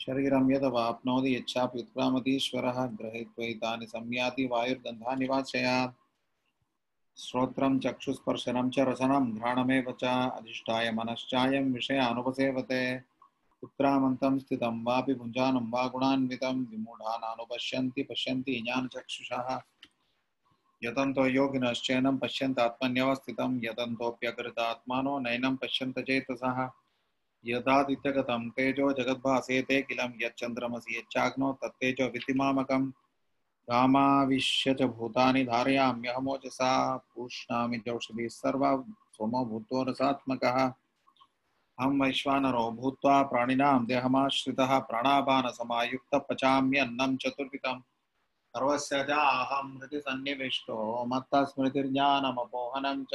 [0.00, 5.92] शरीरं यदवाप्नोति यच्चापि उत्क्रामतीश्वरः गृहीत्वैतानि संयाति वायुर्गन्धानि वाचयात्
[7.18, 12.96] श्रोत्रं, चक्षुस्पर्शनं च रसनं घ्राणमेव च अधिष्ठाय मनश्चायं विषयानुपसेवते।
[13.62, 19.60] उत्क्रामन्तं स्थितं वापि भुञ्जानं वा गुणान्वितं, विमूढानानुपश्यन्ति, पश्यन्ति ज्ञानचक्षुषः।
[20.84, 26.70] यतन्तो योगिनश्चैनं पश्यन्तात्मन्यवस्थितं, यतन्तोऽप्यकृतात्मानो नैनं पश्यन्त चेतसः।
[27.46, 32.86] यदादित्यगतं तेजो जगद्भासेते किलं यच्चन्द्रमसि यच्चाग्नो तत्तेजो वितिमामकं
[33.68, 38.70] रामाविश्य च भूतानि धारयाम्यहमोजसा, पूष्णामि चौषधिः सर्वा
[39.12, 40.58] सोमो भूतो रसात्मकः
[41.78, 47.80] अहं वैश्वानरो भूत्वा प्राणिनां देहमाश्रितः प्राणापानसमायुक्तः पचाम्यन्नं चतुर्विधम्
[48.56, 53.04] सर्वस्य चाहं हृदि सन्निविष्टो मत्तः स्मृतिर्ज्ञानमपोहनं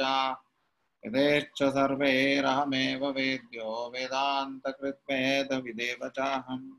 [1.06, 6.70] यथेच्छ सर्वैरहमेव वेद्यो वेदान्तकृद्वेदविदेव चाहम्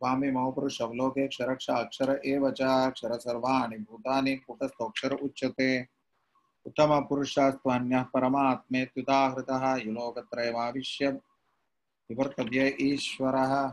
[0.00, 5.86] स्वामिमौ पुरुषवलोके क्षरक्ष अक्षर एव च अक्षर सर्वाणि भूतानि कुटस्थोऽक्षर उच्यते।
[6.66, 11.20] उत्तमपुरुषस्त्वन्यः परमात्मेत्युदाहृतः युलोकत्रयमाविश्य
[12.10, 13.72] विवर्तव्य ईश्वरः।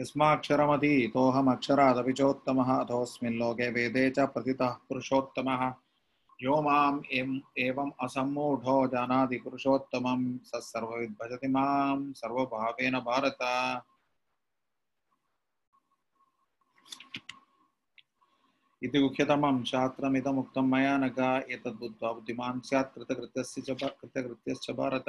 [0.00, 5.74] यस्माक्षरमधीतोऽहमक्षरादपि चोत्तमः अथोऽस्मिन् लोके वेदे च प्रतितः पुरुषोत्तमः।
[6.42, 7.02] यो माम्
[7.58, 11.52] एवम् असम्मूढो जानाति पुरुषोत्तमं स सर्वविद् भजति
[12.20, 13.38] सर्वभावेन भारत।
[18.82, 21.18] इति मुख्यतमं शास्त्रमिदमुक्तं मया नघ
[21.50, 25.04] एतद्बुद्ध्वा बुद्धिमान् स्यात्, कृतकृत्यस्य च कृतकृत्यश्च भारत।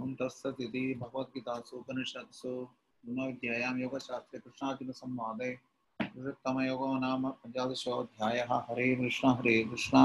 [0.00, 2.68] तत्सदिति भगवद्गीतासु, उपनिषत्सु
[3.06, 5.77] ब्रह्मविद्यायां योगशास्त्रे कृष्णार्जुनसंवादे।
[6.16, 10.02] निवृत्तमयोगो नाम पञ्चादशोऽध्यायः हरे कृष्ण हरे कृष्ण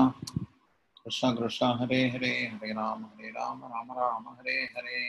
[1.03, 5.01] कृष्ण कृष्ण हरे हरे हरे राम हरे Ram Ram Ram Hare Hare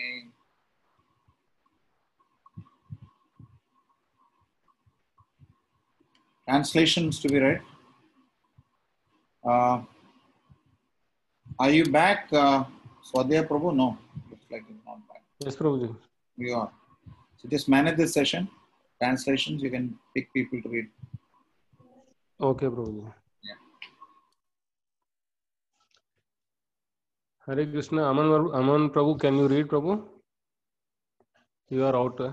[6.47, 7.61] Translations to be read.
[9.42, 9.80] Uh,
[11.59, 12.64] are you back, uh,
[13.03, 13.74] Swadhyaya Prabhu?
[13.74, 13.97] No,
[14.30, 15.22] looks like you're not back.
[15.38, 15.97] Yes, Prabhuji.
[16.36, 16.70] You are.
[17.38, 18.49] So just manage this session.
[19.03, 20.86] Translations, you can pick people to read.
[22.40, 23.12] Okay, Prabhuji.
[23.42, 23.55] Yeah.
[27.47, 28.03] Hare Krishna.
[28.05, 30.03] Aman, Aman Prabhu, can you read, Prabhu?
[31.70, 32.20] You are out.
[32.20, 32.32] eh?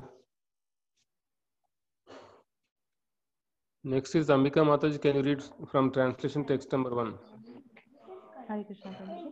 [3.83, 5.01] Next is Ambika Mataji.
[5.01, 7.15] Can you read from translation text number one?
[8.47, 9.31] Hare Krishna Prabhuji.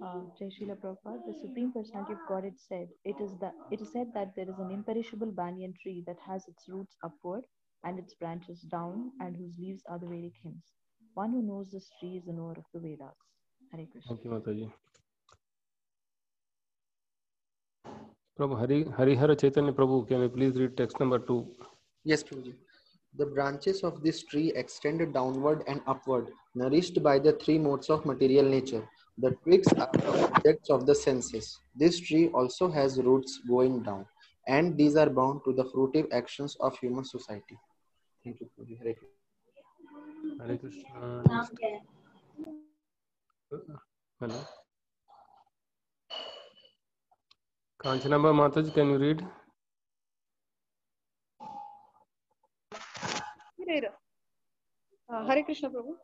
[0.00, 3.92] Uh, Jai Srila Prabhupada, the Supreme Personality of Godhead said, it is, that, it is
[3.92, 7.42] said that there is an imperishable banyan tree that has its roots upward
[7.82, 10.62] and its branches down and whose leaves are the Vedic hymns.
[11.14, 13.16] One who knows this tree is the knower of the Vedas.
[13.72, 14.14] Hare Krishna.
[14.14, 14.72] Thank you, Mataji.
[18.38, 21.44] Prabhu, Hari, Harihara Chaitanya Prabhu, can you please read text number two?
[22.04, 22.54] Yes, Prabhuji.
[23.16, 28.06] The branches of this tree extend downward and upward, nourished by the three modes of
[28.06, 28.88] material nature.
[29.20, 31.58] The twigs are the objects of the senses.
[31.74, 34.06] This tree also has roots going down,
[34.46, 37.58] and these are bound to the fruitive actions of human society.
[38.24, 38.48] Thank you,
[38.82, 40.46] Hare Krishna.
[40.46, 41.22] Hare Krishna.
[41.26, 41.52] Next.
[44.20, 44.40] Hello.
[47.82, 49.26] Kanchanaba Mataji, can you read?
[55.10, 55.94] Uh, Hare Krishna Prabhu.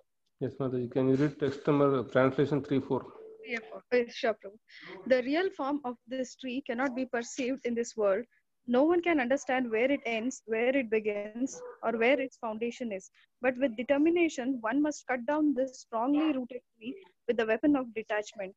[0.41, 0.91] Yes, Mataji.
[0.91, 3.07] Can you read text number translation 3 4?
[3.47, 3.59] Yeah,
[3.93, 4.59] uh, sure, Prabhu.
[5.07, 8.25] The real form of this tree cannot be perceived in this world.
[8.67, 13.11] No one can understand where it ends, where it begins, or where its foundation is.
[13.43, 16.95] But with determination, one must cut down this strongly rooted tree
[17.29, 18.55] with the weapon of detachment.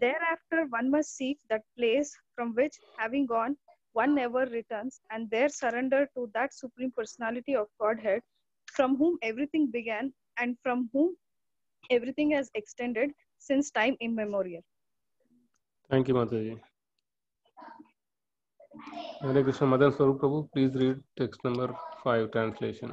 [0.00, 3.56] Thereafter, one must seek that place from which, having gone,
[3.92, 8.22] one never returns, and there surrender to that Supreme Personality of Godhead,
[8.66, 11.16] from whom everything began and from whom
[11.90, 14.62] everything has extended since time immemorial.
[15.90, 16.60] Thank you, Mataji.
[19.22, 21.74] Hare Krishna Madan Swarup Prabhu, please read text number
[22.04, 22.92] 5 translation.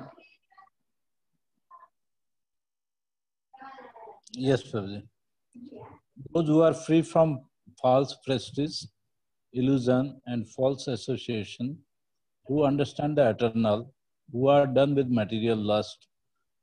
[4.34, 5.04] Yes, Prabhuji.
[6.34, 7.42] Those who are free from
[7.82, 8.84] false prestige,
[9.54, 11.78] illusion, and false association,
[12.48, 13.94] who understand the eternal,
[14.32, 16.08] who are done with material lust,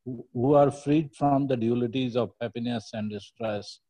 [0.05, 3.81] who, are freed from the dualities of happiness and distress,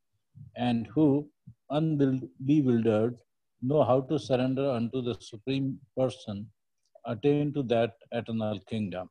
[0.56, 1.28] and who,
[1.70, 3.16] unbewildered,
[3.62, 6.46] know how to surrender unto the Supreme Person,
[7.06, 9.08] attain to that eternal kingdom.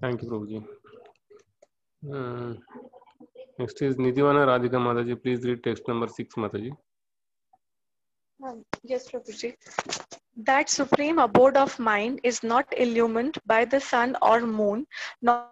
[0.00, 0.64] Thank you, Prabhuji.
[2.12, 2.54] Uh,
[3.58, 5.22] next is Nidivana Radhika Mataji.
[5.22, 6.72] Please read text number 6, Mataji.
[8.82, 9.54] Yes, Prabhuji.
[10.36, 14.86] That supreme abode of mind is not illumined by the sun or moon,
[15.22, 15.46] nor,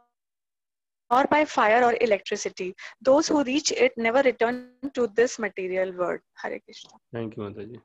[1.11, 2.75] nor by fire or electricity.
[3.01, 6.21] Those who reach it never return to this material world.
[6.35, 6.91] Hare Krishna.
[7.13, 7.81] Thank you, Mataji.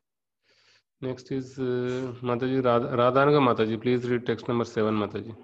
[1.01, 3.79] Next is uh, Mataji Radha, Radhanaga Mataji.
[3.79, 5.35] Please read text number 7, Mataji.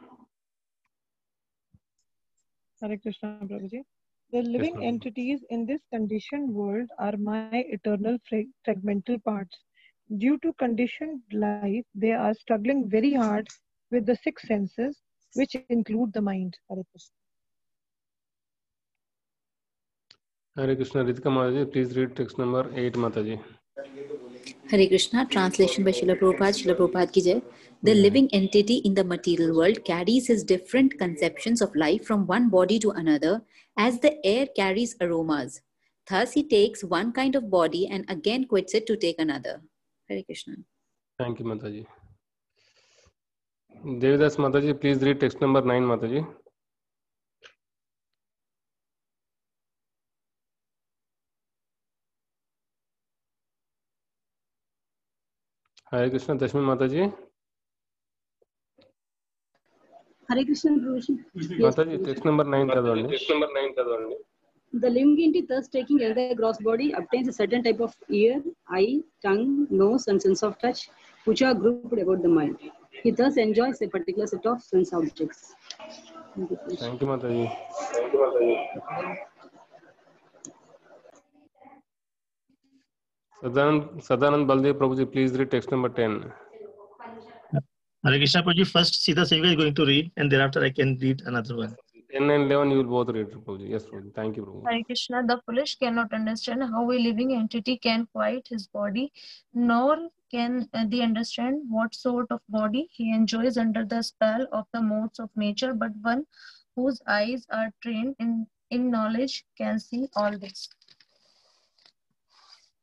[2.81, 3.83] Hare Krishna, Prabhuji.
[4.33, 4.95] The living ma'am.
[4.95, 9.55] entities in this conditioned world are my eternal fra- fragmental parts.
[10.17, 13.47] Due to conditioned life, they are struggling very hard
[13.91, 14.97] with the six senses,
[15.35, 16.57] which include the mind.
[16.67, 17.15] Hare Krishna.
[20.55, 21.71] Hare Krishna Ritika Mataji.
[21.71, 23.39] Please read text number 8, Mataji.
[24.71, 27.41] Hare Krishna, translation by Srila Prabhupada, Srila Prabhupada ki jai.
[27.83, 28.01] The hmm.
[28.01, 32.79] living entity in the material world carries his different conceptions of life from one body
[32.79, 33.43] to another
[33.77, 35.61] as the air carries aromas.
[36.09, 39.61] Thus, he takes one kind of body and again quits it to take another.
[40.09, 40.55] Hare Krishna.
[41.17, 41.85] Thank you, Mataji.
[43.85, 46.27] Devidas Mataji, please read text number 9, Mataji.
[55.91, 57.13] Hare Krishna Dashmi Mataji.
[60.28, 61.12] Hare Krishna, Prabhuji.
[61.66, 64.18] Mataji, text number 9 చదవండి.
[64.82, 68.34] The living entity, thus taking as the gross body, obtains a certain type of ear,
[68.78, 70.80] eye, tongue, nose, and sense of touch,
[71.28, 72.56] which are grouped about the mind.
[73.04, 75.40] He thus enjoys a particular set of sense objects.
[76.34, 76.78] Thank you, Prabhuji.
[76.84, 77.46] Thank you, Mataji.
[83.42, 86.32] Sadanand, Sadanand Baldev Prabhuji, please read text number 10.
[88.05, 91.21] Hare Krishna Prabhuji, first Sita Sevika is going to read, and thereafter I can read
[91.25, 91.73] another one.
[92.11, 93.69] 10 and 11 you will both read, Prabhuji.
[93.69, 94.13] Yes, Prabhuji.
[94.13, 94.69] Thank you, Prabhuji.
[94.69, 99.13] Hare Krishna, the foolish cannot understand how a living entity can quiet his body,
[99.53, 104.81] nor can they understand what sort of body he enjoys under the spell of the
[104.81, 106.25] modes of nature, but one
[106.75, 110.67] whose eyes are trained in, in knowledge can see all this.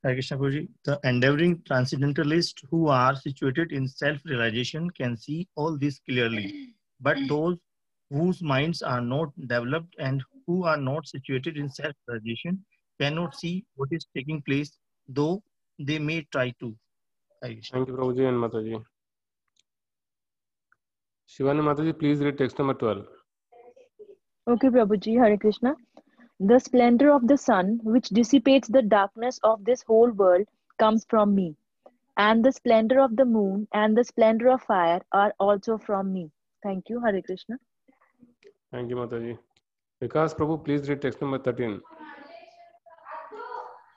[0.02, 6.00] Hare Krishna Prabhuji, the endeavoring transcendentalists who are situated in self-realization can see all this
[6.08, 7.58] clearly, but those
[8.10, 12.64] whose minds are not developed and who are not situated in self-realization
[12.98, 14.78] cannot see what is taking place,
[15.08, 15.42] though
[15.78, 16.74] they may try to.
[17.42, 18.82] Thank you, Prabhuji and Mataji.
[21.28, 23.06] Shivani Mataji, please read text number 12.
[24.48, 25.74] Okay, Prabhuji, Hare Krishna.
[26.42, 30.46] The splendor of the sun, which dissipates the darkness of this whole world,
[30.78, 31.54] comes from me.
[32.16, 36.30] And the splendor of the moon and the splendor of fire are also from me.
[36.62, 37.58] Thank you, Hare Krishna.
[38.72, 39.38] Thank you, Mataji.
[40.02, 41.78] Vikas Prabhu, please read text number 13.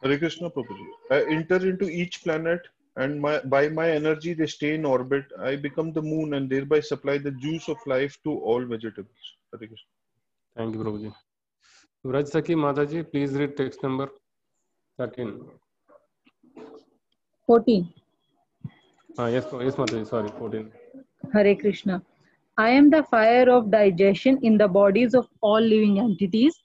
[0.04, 0.88] Hare Krishna Prabhuji.
[1.12, 2.60] I enter into each planet
[2.98, 5.24] and my, by my energy they stay in orbit.
[5.40, 9.38] I become the moon and thereby supply the juice of life to all vegetables.
[9.54, 9.78] Hare Krishna.
[10.58, 11.14] Thank you, Prabhuji.
[12.06, 14.10] Vraj Saki Mataji, please read text number
[14.98, 15.40] 13.
[17.48, 17.94] 14.
[19.18, 20.70] Ah, yes, yes, Mataji, sorry, 14.
[21.34, 22.02] Hare Krishna.
[22.58, 26.60] I am the fire of digestion in the bodies of all living entities,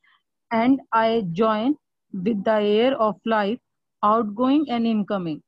[0.50, 1.76] and I join
[2.12, 3.60] with the air of life,
[4.02, 5.40] outgoing and incoming,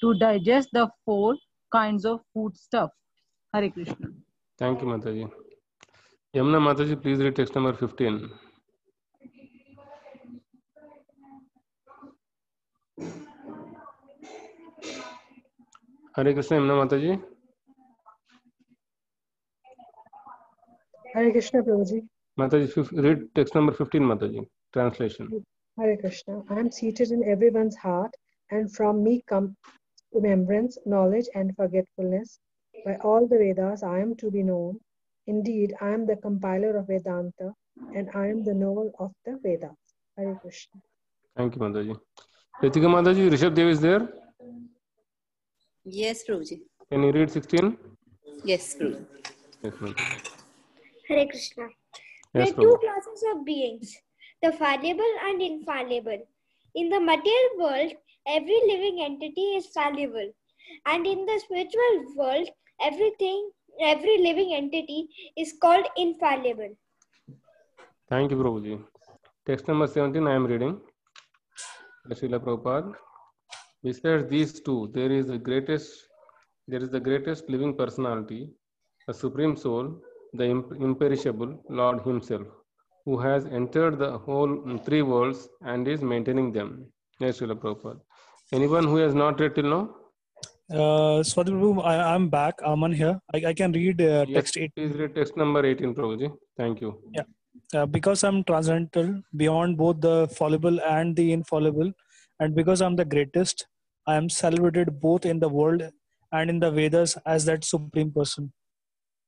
[0.00, 1.36] to digest the four
[1.70, 2.90] kinds of food stuff.
[3.54, 4.08] Hare Krishna.
[4.58, 5.30] Thank you, Mataji.
[6.34, 8.28] Yamuna Mataji, please read text number 15.
[16.16, 17.22] Hare Krishna, Yamuna Mataji.
[21.14, 22.02] Hare Krishna, Prabhuji.
[22.38, 24.46] Mataji, fif- read text number 15, Mataji.
[24.72, 25.44] Translation.
[25.78, 26.42] Hare Krishna.
[26.50, 28.14] I am seated in everyone's heart,
[28.50, 29.56] and from me come
[30.12, 32.38] remembrance, knowledge, and forgetfulness.
[32.84, 34.80] By all the Vedas, I am to be known.
[35.26, 37.52] Indeed, I am the compiler of Vedanta,
[37.94, 39.76] and I am the knower of the Vedas.
[40.16, 40.80] Hare Krishna.
[41.36, 41.98] Thank you, Mataji.
[42.62, 44.08] Ritika Mataji, Rishabh Dev is there.
[45.88, 46.62] Yes, Prabhuji.
[46.90, 47.76] Can you read 16?
[48.42, 49.06] Yes, Prabhuji.
[49.62, 49.94] Yes, ma'am.
[51.08, 51.68] Hare Krishna.
[52.34, 53.96] Yes, there are two classes of beings,
[54.42, 56.26] the fallible and infallible.
[56.74, 57.92] In the material world,
[58.26, 60.32] every living entity is fallible.
[60.86, 62.48] And in the spiritual world,
[62.82, 66.76] everything, every living entity is called infallible.
[68.10, 68.82] Thank you, Prabhuji.
[69.46, 70.80] Text number 17, I am reading.
[72.10, 72.92] Srila Prabhupada.
[73.86, 75.88] Besides these two, there is the greatest,
[76.66, 78.48] there is the greatest living personality,
[79.06, 79.84] the Supreme Soul,
[80.32, 80.46] the
[80.86, 82.48] imperishable Lord Himself,
[83.04, 86.70] who has entered the whole mm, three worlds and is maintaining them.
[87.20, 88.00] Yes, Srila Prabhupada.
[88.52, 89.94] Anyone who has not read till now?
[90.68, 92.54] Uh, Swati Prabhu, I, I'm back.
[92.64, 93.20] Aman here.
[93.32, 94.74] I, I can read uh, Yes, text 8.
[94.74, 96.32] please read text number 18, Prabhuji.
[96.56, 96.98] Thank you.
[97.12, 97.22] Yeah.
[97.72, 101.92] Uh, because I'm transcendental beyond both the fallible and the infallible,
[102.40, 103.66] and because I'm the greatest,
[104.06, 105.82] I am celebrated both in the world
[106.32, 108.52] and in the Vedas as that supreme person.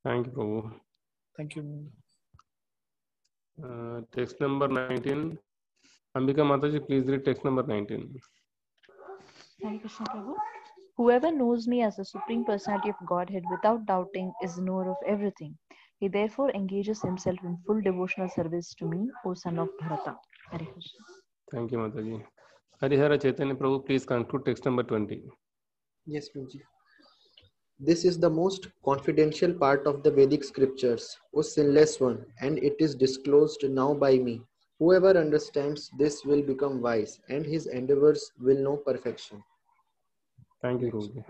[0.05, 0.73] Thank you, Prabhu.
[1.37, 1.87] Thank you.
[3.63, 5.37] Uh, text number 19.
[6.17, 8.15] Ambika Mataji, please read text number 19.
[9.63, 10.35] Hare Krishna Prabhu.
[10.97, 14.97] Whoever knows me as the Supreme Personality of Godhead without doubting is the knower of
[15.07, 15.57] everything.
[15.99, 20.17] He therefore engages himself in full devotional service to me, O son of Bharata.
[20.51, 21.05] Hare Krishna.
[21.53, 22.25] Thank you, Mataji.
[22.83, 25.23] Harihara Chaitanya Prabhu, please conclude text number 20.
[26.07, 26.61] Yes, Prabhuji.
[27.81, 32.77] This is the most confidential part of the Vedic scriptures, O sinless one, and it
[32.79, 34.43] is disclosed now by me.
[34.79, 39.43] Whoever understands this will become wise, and his endeavors will know perfection.
[40.63, 41.25] Thank you, Prabhuji.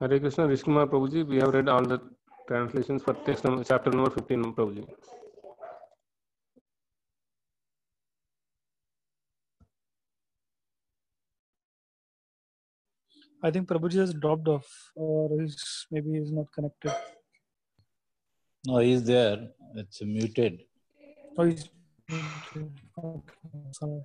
[0.00, 2.00] Hare Krishna, Vishkumar Prabhuji, we have read all the
[2.46, 4.86] translations for text number, chapter number 15, Prabhuji.
[13.42, 16.92] I think Prabhuji has dropped off, or is maybe he's not connected.
[18.66, 19.50] No, he's there.
[19.74, 20.62] It's muted.
[21.38, 21.68] Oh, he's
[22.10, 23.32] okay,
[23.72, 24.02] sorry.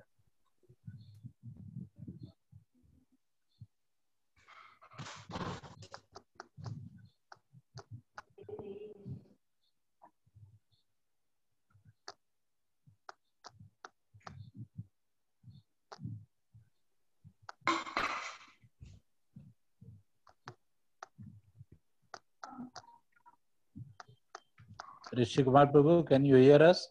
[25.12, 26.88] Rishi Kumar Prabhu, can you hear us?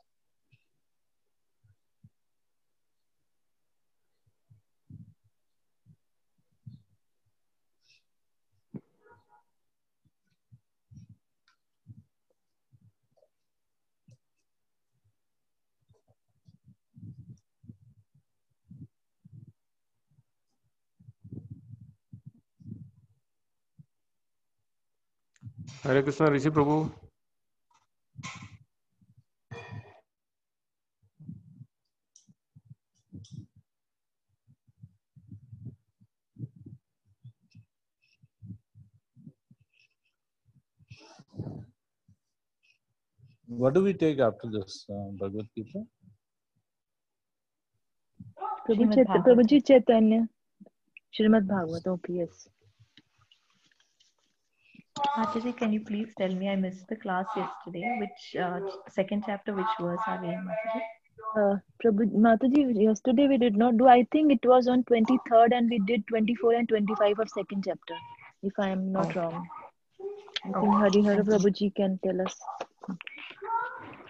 [25.83, 27.10] Hare Krishna, Rishi Prabhu.
[43.71, 45.83] What do we take after this uh, Bhagavad Gita?
[48.67, 50.27] Prabhu, Prabhuji Chaitanya.
[51.17, 52.49] Srimad Bhagavatam, yes.
[55.17, 56.49] Mataji, can you please tell me?
[56.49, 57.97] I missed the class yesterday.
[58.01, 58.59] Which uh,
[58.89, 60.81] second chapter, which verse are we in, Mataji?
[61.37, 65.69] Uh, Prabhu, Mataji, yesterday we did not do, I think it was on 23rd and
[65.69, 67.95] we did 24 and 25 of second chapter,
[68.43, 69.21] if I am not Oh.
[69.21, 69.47] wrong.
[70.43, 70.89] I oh.
[70.89, 71.23] think thank you.
[71.23, 72.35] Prabhuji can tell us.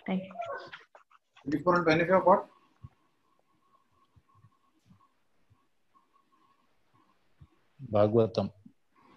[0.05, 0.31] Thank you.
[1.43, 2.45] 24 and 25 what?
[7.91, 8.51] Bhagavatam.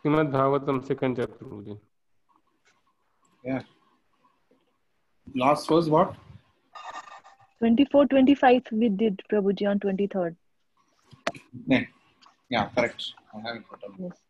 [0.03, 1.79] Srimad Bhagavatam, second chapter, Prabhuji.
[3.45, 3.63] Yeah.
[5.35, 6.15] Last was what?
[7.59, 10.37] 24, 25 we did Prabhuji on 23rd.
[11.67, 11.85] Yeah,
[12.49, 13.13] yeah correct.
[13.35, 13.65] I have it.
[13.99, 14.24] Yes.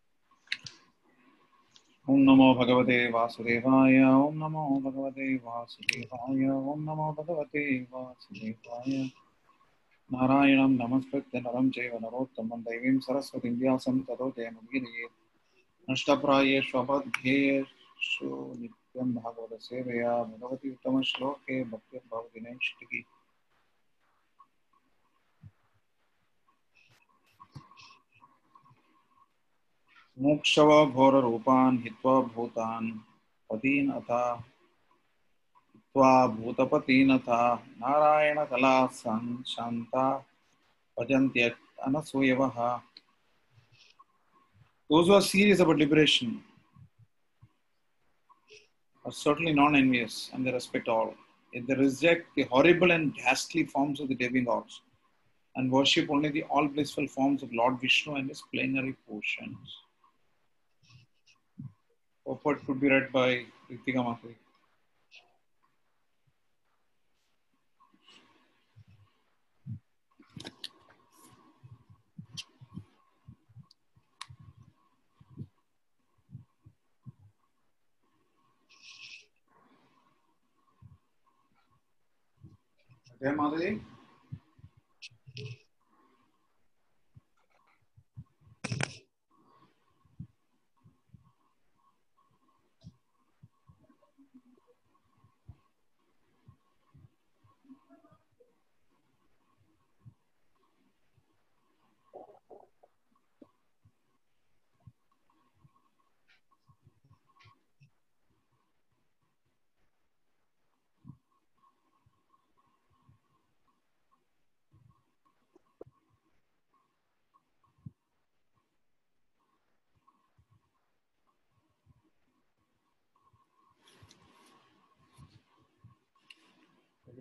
[2.09, 8.97] ॐ नमो भगवते वासुदेवाय ॐ नमो भगवते वासुदेवाय ॐ नमो भगवते वासुदेवाय।
[10.11, 18.29] नारायणं नमस्कृत्य नरं चैव नरोत्तमं दैवीं सरस्वतीं व्यासं ततो जयमुदीरयेत् नष्टप्रायेषु अपध्येषु
[18.61, 23.05] नित्यं भागवतसेवया भगवति उत्तमश्लोके भक्तिर्भवति नैष्टिकी
[30.23, 32.91] मोक्षव घोररूपान् हित्वा भूतान्
[33.51, 34.23] पतीन् अथा
[35.75, 37.39] हित्वा भूतपतीनथा
[37.81, 40.07] नारायणकला सन् शान्ता
[40.99, 42.59] भजन्त्यनसूयवः
[44.91, 46.43] Those who are serious about liberation
[49.05, 51.15] are certainly non-envious and they respect all.
[51.53, 54.83] Yet they reject the horrible and ghastly forms of the demigods
[55.57, 59.84] and worship only the all-blissful forms of Lord Vishnu and his plenary portions.
[62.27, 64.35] Purport could be read by Ritika Mataji.
[83.21, 83.81] Okay, Mataji?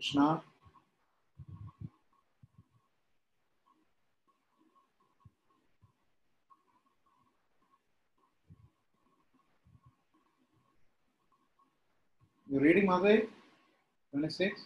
[0.04, 0.41] Krishna.
[12.49, 13.28] You reading Mataji?
[14.12, 14.62] 26?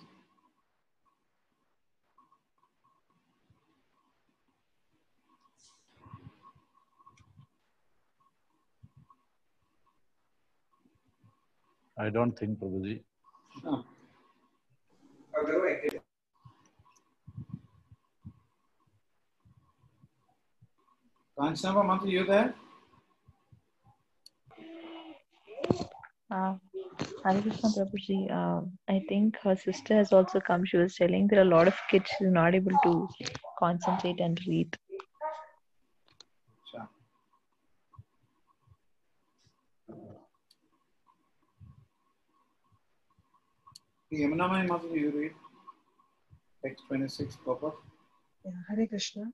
[11.99, 13.01] I don't think, Prabhuji.
[13.63, 13.85] No.
[21.37, 22.55] Kanchanaba Mataji, you there?
[26.31, 26.55] Uh,
[27.23, 30.65] Hare Krishna Prabhuji, uh, I think her sister has also come.
[30.65, 33.07] She was telling there are a lot of kids are not able to
[33.59, 34.75] concentrate and read.
[36.71, 36.89] Sure.
[44.11, 45.33] Yamunamai Mataji, you read.
[46.63, 47.75] Text 26, purport.
[48.45, 49.25] Yeah, Hare Krishna.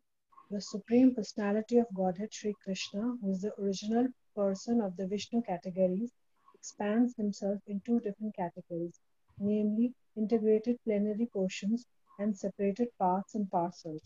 [0.49, 5.41] The Supreme Personality of Godhead Sri Krishna, who is the original person of the Vishnu
[5.43, 6.11] categories,
[6.55, 8.99] expands himself in two different categories
[9.39, 11.85] namely integrated plenary portions
[12.19, 14.01] and separated parts and parcels.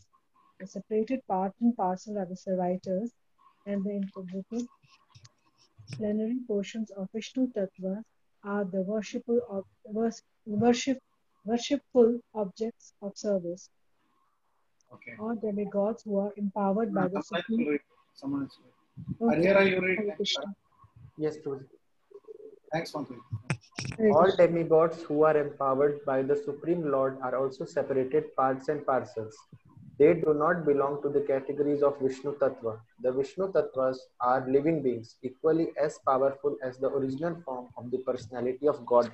[0.60, 3.12] The separated part and parcel are the servitors,
[3.66, 4.68] and the integrated
[5.94, 8.04] plenary portions of Vishnu Tattva
[8.54, 9.64] are the worshipful, of,
[10.66, 11.00] worship,
[11.46, 13.70] worshipful objects of service
[14.96, 15.16] Okay.
[15.20, 17.80] or demigods who are empowered by the supreme.
[18.22, 18.58] Someone is
[19.22, 19.36] Okay.
[19.36, 20.48] Harihara, you read Krishna.
[21.18, 21.66] Yes, Prabhuji.
[22.72, 23.18] Thanks, Mantri.
[24.14, 24.48] All Krishna.
[24.48, 29.36] demigods who are empowered by the Supreme Lord are also separated parts and parcels.
[30.00, 32.80] They do not belong to the categories of Vishnu Tattva.
[33.02, 37.98] The Vishnu Tattvas are living beings, equally as powerful as the original form of the
[38.00, 39.12] personality of God.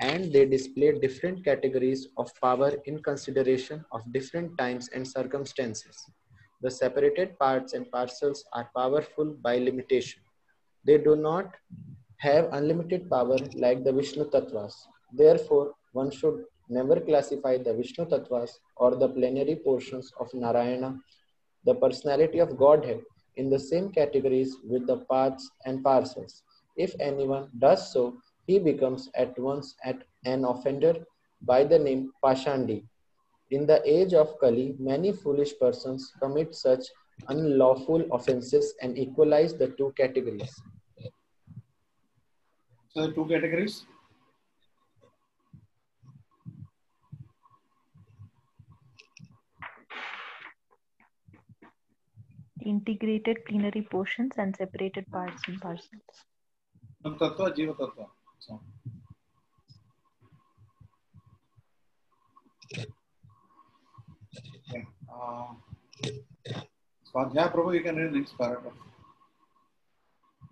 [0.00, 5.96] And they display different categories of power in consideration of different times and circumstances.
[6.60, 10.20] The separated parts and parcels are powerful by limitation.
[10.84, 11.54] They do not
[12.18, 14.74] have unlimited power like the Vishnu Tattvas.
[15.12, 20.98] Therefore, one should never classify the Vishnu Tattvas or the plenary portions of Narayana,
[21.64, 23.00] the personality of Godhead,
[23.36, 26.42] in the same categories with the parts and parcels.
[26.76, 30.94] If anyone does so, he becomes at once at an offender
[31.42, 32.84] by the name Pashandi.
[33.50, 36.84] In the age of Kali, many foolish persons commit such
[37.28, 40.60] unlawful offenses and equalize the two categories.
[42.90, 43.86] So the two categories.
[52.64, 56.24] Integrated plenary portions and separated parts and parcels.
[57.04, 58.06] Nam Tattva, Jiva Tattva.
[58.38, 58.60] So.
[64.68, 64.86] Okay.
[65.12, 65.46] Uh,
[67.12, 68.72] Swadhyaya Prabhu, you can read the next paragraph.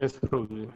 [0.01, 0.71] Yes, Prabhuji.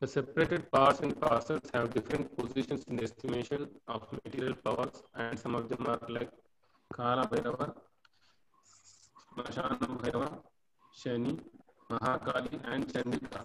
[0.00, 5.38] The separated parts and parcels have different positions in the estimation of material powers, and
[5.38, 6.30] some of them are like
[9.36, 10.38] Smashana Bhairava,
[10.96, 11.38] Shani,
[11.90, 13.44] Mahakali, and Chandika.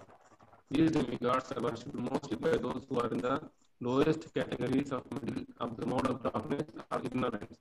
[0.70, 3.42] These demigods are worshipped mostly by those who are in the
[3.82, 7.58] lowest categories of middle of the mode of darkness or ignorance.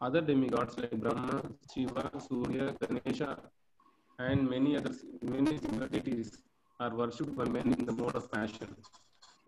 [0.00, 1.42] Other demigods like Brahma,
[1.74, 3.38] Shiva, Surya, Ganesha,
[4.20, 6.38] and many other many deities
[6.78, 8.76] are worshipped by men in the mode of passion,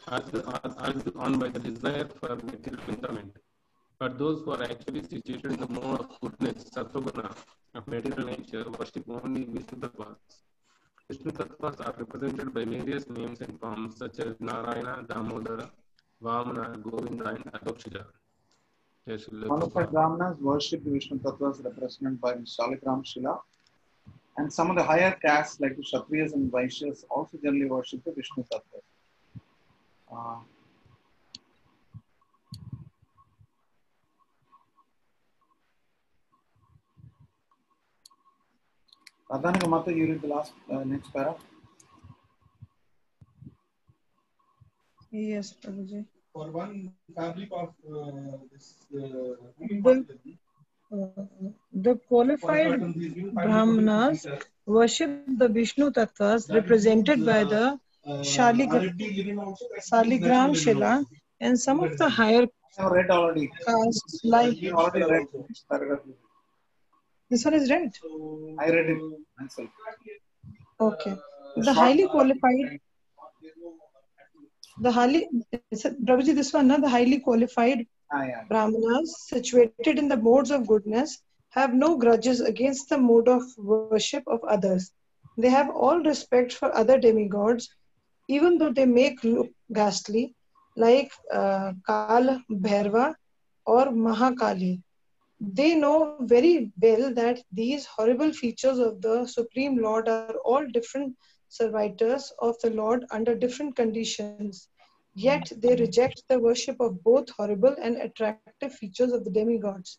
[0.08, 3.36] as, as on by the desire for material enjoyment.
[4.00, 7.36] But those who are actually situated in the mode of goodness, sattva
[7.74, 10.16] of material nature, worship only Vishnu Tattvas.
[11.10, 15.68] Vishnu Tattvas are represented by various names and forms such as Narayana, Damodara,
[16.22, 18.06] Vamana, Govinda, and Adhokshaja.
[19.04, 23.38] Yes, Qualified Brahmanas worship the Vishnu Tattvas represented by Shaligram Shila.
[24.38, 28.12] And some of the higher castes like the Kshatriyas and Vaishyas also generally worship the
[28.12, 28.86] Vishnu Tattvas.
[30.10, 30.36] Uh,
[39.30, 41.38] Radhanika Mata, you read the last uh, next paragraph.
[45.12, 46.04] Yes, Prabhuji.
[46.32, 49.00] For one fabric of uh, this uh,
[49.82, 50.06] The,
[50.92, 51.24] uh,
[51.72, 52.80] the qualified
[53.34, 54.26] Brahmanas
[54.66, 58.94] worship the Vishnu Tattvas represented by the Shaligram,
[59.90, 61.04] Saligram Shila
[61.40, 62.46] and some of the higher
[62.78, 63.50] I read already.
[63.66, 66.00] castes like You already read this paragraph.
[67.30, 67.94] This one is right.
[68.60, 69.02] I read it
[69.38, 69.68] myself.
[70.80, 71.14] Okay.
[71.56, 72.80] The The highly qualified,
[74.80, 75.28] the highly,
[76.06, 76.80] Prabhuji, this one, no?
[76.80, 78.42] the highly qualified Ah, yeah.
[78.48, 84.24] Brahmanas situated in the modes of goodness have no grudges against the mode of worship
[84.26, 84.92] of others.
[85.36, 87.68] They have all respect for other demigods,
[88.28, 90.34] even though they make look ghastly,
[90.76, 93.14] like uh, Kal Bhairava
[93.66, 94.80] or Mahakali.
[95.40, 101.16] They know very well that these horrible features of the Supreme Lord are all different
[101.48, 104.68] servitors of the Lord under different conditions.
[105.14, 109.98] Yet they reject the worship of both horrible and attractive features of the demigods.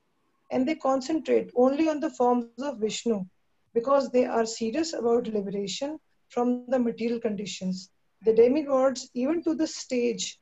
[0.52, 3.26] And they concentrate only on the forms of Vishnu
[3.74, 7.90] because they are serious about liberation from the material conditions.
[8.26, 10.40] The demigods, even to the stage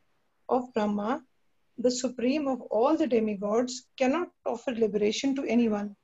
[0.50, 1.24] of Brahma,
[1.80, 5.96] the supreme of all the demigods, cannot offer liberation to anyone.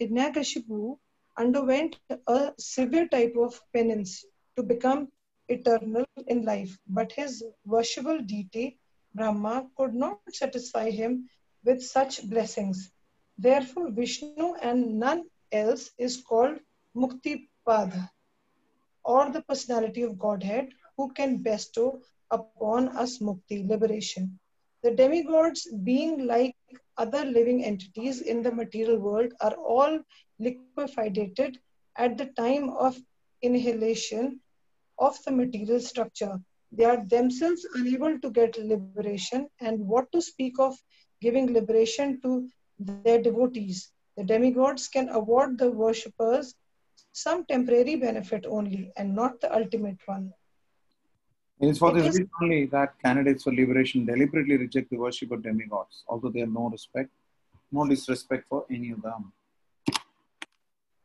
[0.00, 0.96] Hiranyakashipu
[1.36, 4.24] underwent a severe type of penance
[4.56, 5.08] to become
[5.48, 8.78] eternal in life, but his worshipable deity,
[9.14, 11.28] Brahma, could not satisfy him
[11.64, 12.92] with such blessings.
[13.36, 16.60] Therefore, Vishnu and none else is called
[16.96, 18.08] Muktipada,
[19.04, 24.38] or the personality of Godhead, who can bestow upon us mukti, liberation.
[24.84, 26.54] The demigods, being like
[26.98, 29.98] other living entities in the material world, are all
[30.38, 31.18] liquefied
[31.96, 32.94] at the time of
[33.40, 34.40] inhalation
[34.98, 36.38] of the material structure.
[36.70, 40.76] They are themselves unable to get liberation, and what to speak of
[41.22, 42.46] giving liberation to
[42.78, 43.90] their devotees.
[44.18, 46.54] The demigods can award the worshippers
[47.12, 50.34] some temporary benefit only and not the ultimate one.
[51.60, 54.96] It is for It this is- reason only that candidates for liberation deliberately reject the
[54.96, 57.10] worship of demigods, although they have no respect,
[57.70, 59.32] no disrespect for any of them.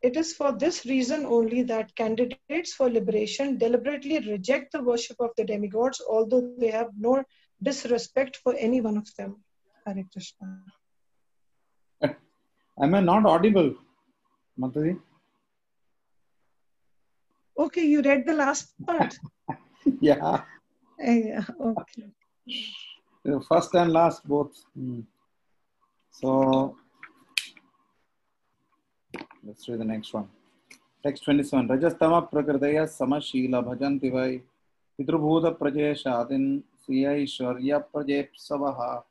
[0.02, 5.30] It is for this reason only that candidates for liberation deliberately reject the worship of
[5.36, 7.22] the demigods, although they have no
[7.62, 9.44] disrespect for any one of them.
[9.86, 10.64] Hare Krishna.
[12.82, 13.74] Am I not audible,
[14.58, 14.98] Mataji?
[17.58, 19.18] Okay, you read the last part.
[20.00, 20.42] yeah,
[20.98, 22.12] Yeah, okay.
[23.48, 24.52] first and last both.
[24.74, 25.00] Hmm.
[26.10, 26.76] So
[29.44, 30.28] let's read the next one.
[31.02, 31.68] Text 27.
[31.68, 34.42] Rajastama prakritaya samashila bhajanti vai
[34.98, 39.02] pitrubhuta prajeshatin siyaishwarya prajepsavaha.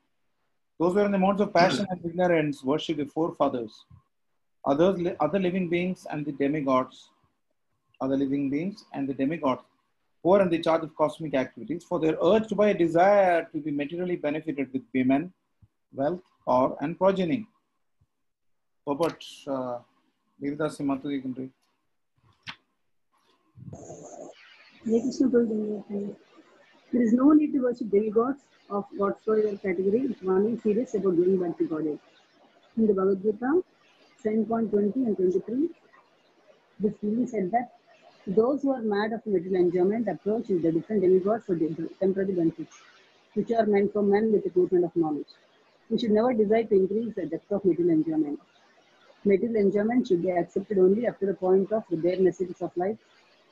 [0.79, 3.85] Those who are in the modes of passion and ignorance worship the forefathers.
[4.65, 7.09] Others, other living beings and the demigods,
[7.99, 9.63] other living beings and the demigods
[10.23, 13.47] who are in the charge of cosmic activities for they are urged by a desire
[13.51, 15.31] to be materially benefited with women,
[15.93, 17.45] wealth, or and progeny.
[18.85, 19.79] But uh,
[26.91, 28.39] There is no need to worship demigods
[28.69, 31.99] of whatsoever category if one is serious about going back to Godhead.
[32.77, 33.61] In the Bhagavad Gita,
[34.25, 35.69] 7.20 and 23,
[36.79, 37.78] this clearly said that
[38.35, 41.57] those who are mad of material enjoyment approach is the different demigods for
[41.99, 42.77] temporary benefits,
[43.33, 45.33] which are meant for men with the movement of knowledge.
[45.89, 48.39] We should never desire to increase the depth of material enjoyment.
[49.25, 52.97] Material enjoyment should be accepted only to the point of the bare necessities of life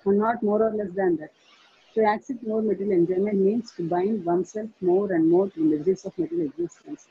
[0.06, 1.32] and not more or less than that.
[1.96, 6.06] To accept more material enjoyment means to bind oneself more and more to the miseries
[6.06, 7.08] of material existence.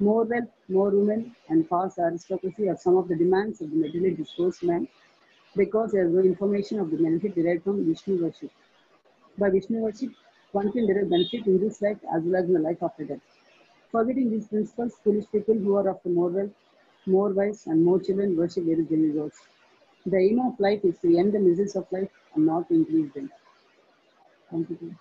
[0.00, 4.14] More wealth, more women, and false aristocracy are some of the demands of the materially
[4.14, 4.88] disposed man
[5.58, 8.50] because there is no information of the benefit derived from Vishnu worship.
[9.36, 10.12] By Vishnu worship,
[10.52, 13.20] one can derive benefit in this life as well as in the life after death.
[13.92, 16.50] Forgetting these principles, foolish people who are of the more wealth,
[17.06, 19.36] more wise, and more children worship various demigods.
[20.06, 23.30] The aim of life is to end the miseries of life and not increase them.
[24.50, 24.96] Thank you.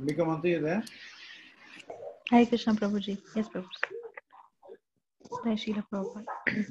[0.00, 0.84] Ambika Matu, you there?
[2.30, 3.18] Hare Krishna Prabhuji.
[3.34, 3.80] Yes, Prabhuji.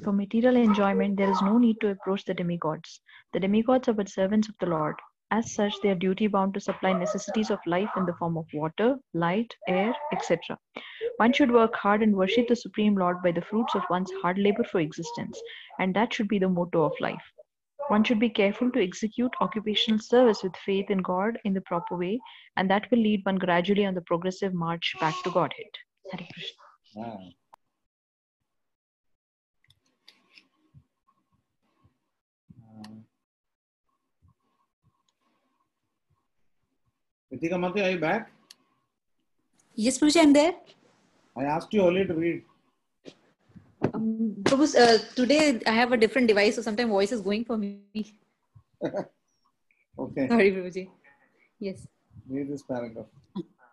[0.04, 3.00] For material enjoyment, there is no need to approach the demigods.
[3.32, 4.94] The demigods are but servants of the Lord.
[5.30, 8.46] As such, they are duty bound to supply necessities of life in the form of
[8.54, 10.56] water, light, air, etc.
[11.16, 14.38] One should work hard and worship the Supreme Lord by the fruits of one's hard
[14.38, 15.40] labor for existence,
[15.80, 17.32] and that should be the motto of life.
[17.88, 21.96] One should be careful to execute occupational service with faith in God in the proper
[21.96, 22.18] way,
[22.56, 25.70] and that will lead one gradually on the progressive march back to Godhead.
[26.10, 26.62] Hare Krishna.
[37.32, 38.32] Ritika Matu, are you back?
[39.74, 40.54] Yes, Prabhuji, I'm there.
[41.36, 42.42] I asked you earlier to read.
[43.94, 47.56] Um, Prabhu, uh, today I have a different device, so sometimes voice is going for
[47.56, 47.80] me.
[49.98, 50.28] Okay.
[50.28, 50.90] Sorry, Prabhuji.
[51.58, 51.86] Yes.
[52.28, 53.06] Read this paragraph.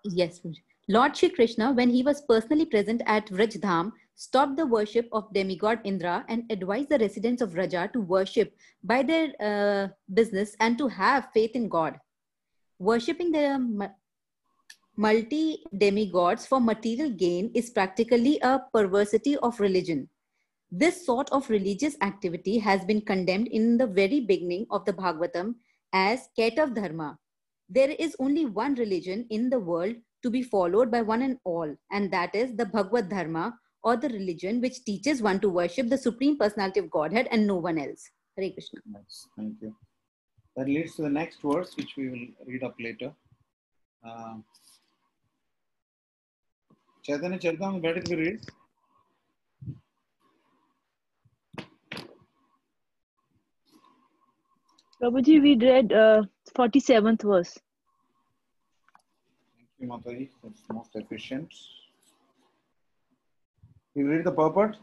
[0.05, 0.61] Yes, Prabhuji.
[0.87, 5.79] Lord Shri Krishna, when he was personally present at Vrajdham, stopped the worship of demigod
[5.83, 10.87] Indra and advised the residents of Vraja to worship by their uh, business and to
[10.87, 11.99] have faith in God.
[12.79, 13.91] Worshipping the
[14.95, 20.07] multi demigods for material gain is practically a perversity of religion.
[20.71, 25.55] This sort of religious activity has been condemned in the very beginning of the Bhagavatam
[25.93, 27.17] as Ketav Dharma.
[27.69, 31.75] There is only one religion in the world to be followed by one and all,
[31.91, 35.97] and that is the Bhagavad Dharma or the religion which teaches one to worship the
[35.97, 38.09] Supreme Personality of Godhead and no one else.
[38.37, 38.79] Hare Krishna.
[38.85, 39.27] Nice.
[39.37, 39.75] Thank you.
[40.55, 43.11] That leads to the next verse, which we will read up later.
[44.07, 44.35] Uh,
[47.07, 48.39] Charitam, where did we read?
[55.01, 56.23] Prabhuji, we read uh,
[56.57, 57.59] 47th verse.
[59.57, 60.29] Thank you, Mataji.
[60.41, 61.53] That's most efficient.
[63.95, 64.77] You read the purport?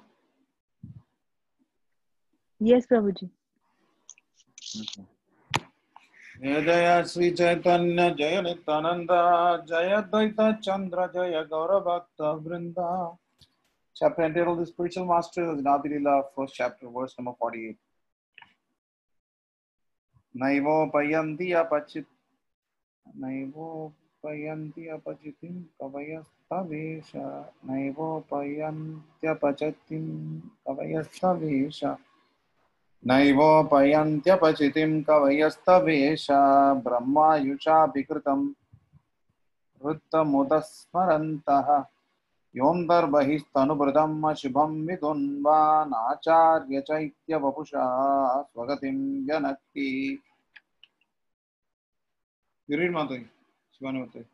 [2.58, 3.30] Yes, Prabhuji.
[4.78, 5.06] Okay.
[6.40, 9.08] जय जय श्री चैतन्य जय नित्यानंद
[9.68, 12.90] जय द्वैत चंद्र जय गौर भक्त वृंदा
[13.96, 17.76] Chapter entitled The Spiritual Master of Nadi Lila, first chapter, verse number 48.
[20.34, 22.06] नैवोपयन्ति अपचित्
[23.06, 27.10] नैवोपयन्ति अपचितिं कवयस्तवेश
[27.70, 28.80] नैवोपयन्त्यपचितिं
[30.68, 31.80] कवयस्तवेश
[33.08, 36.26] नैवोपयन्त्यपचितिं कवयस्तवेश
[36.86, 38.40] ब्रह्मायुषाभिकृतं
[39.84, 41.68] वृत्तमुदस्मरन्तः
[42.54, 47.84] योऽन्तर्बहिस्तनुभृतम् अशुभं विदुन्वानाचार्य चैत्यवपुषा
[48.42, 48.98] स्वगतिं
[49.28, 49.88] जनक्ति
[52.68, 53.24] You read Mataji.
[53.74, 54.24] Shivanavati.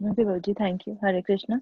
[0.00, 0.96] Okay, thank you.
[1.02, 1.60] Hare Krishna.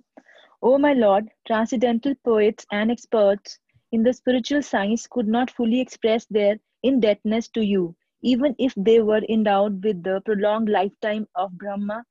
[0.62, 3.58] O my Lord, transcendental poets and experts
[3.92, 9.00] in the spiritual science could not fully express their indebtedness to you, even if they
[9.00, 12.04] were endowed with the prolonged lifetime of Brahma,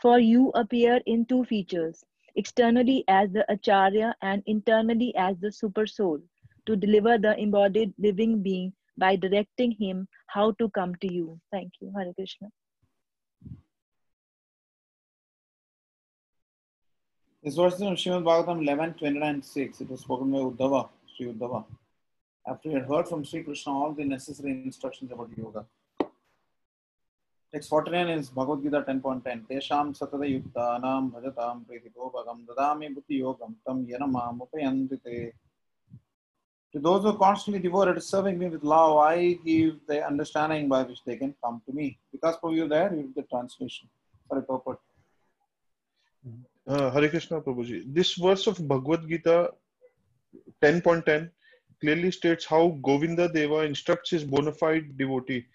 [0.00, 2.04] for you appear in two features
[2.36, 6.20] externally as the Acharya and internally as the Super Soul,
[6.66, 11.40] to deliver the embodied living being by directing him how to come to you.
[11.50, 11.92] Thank you.
[11.96, 12.48] Hare Krishna.
[17.42, 19.80] This verse is from Srimad Bhagavatam 11, 29, 6.
[19.82, 21.64] It was spoken by Uddhava, Sri Uddhava.
[22.46, 25.64] After he had heard from Sri Krishna all the necessary instructions about yoga.
[27.52, 29.46] Text 49 is Bhagavad Gita 10.10.
[29.48, 35.32] Tesham satata yuktanam bhajatam pritipobhagam dadami buddhi yogam tam yanamam upayanti te.
[36.72, 40.68] To those who are constantly devoted to serving me with love, I give the understanding
[40.68, 41.96] by which they can come to me.
[42.10, 43.88] Because for you there, you the translation.
[44.28, 44.80] Sorry, purport.
[46.66, 47.84] Uh, Hare Krishna Prabhuji.
[47.86, 49.52] This verse of Bhagavad Gita
[50.62, 51.30] 10.10
[51.80, 55.46] clearly states how Govinda Deva instructs his bona fide devotee.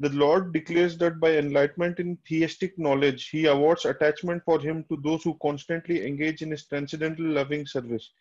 [0.00, 4.98] The Lord declares that by enlightenment in theistic knowledge, he awards attachment for him to
[5.02, 8.12] those who constantly engage in his transcendental loving service.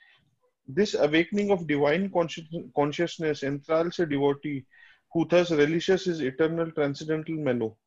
[0.68, 4.66] This awakening of divine consci- consciousness enthralls a devotee
[5.14, 7.78] who thus relishes his eternal transcendental mellow.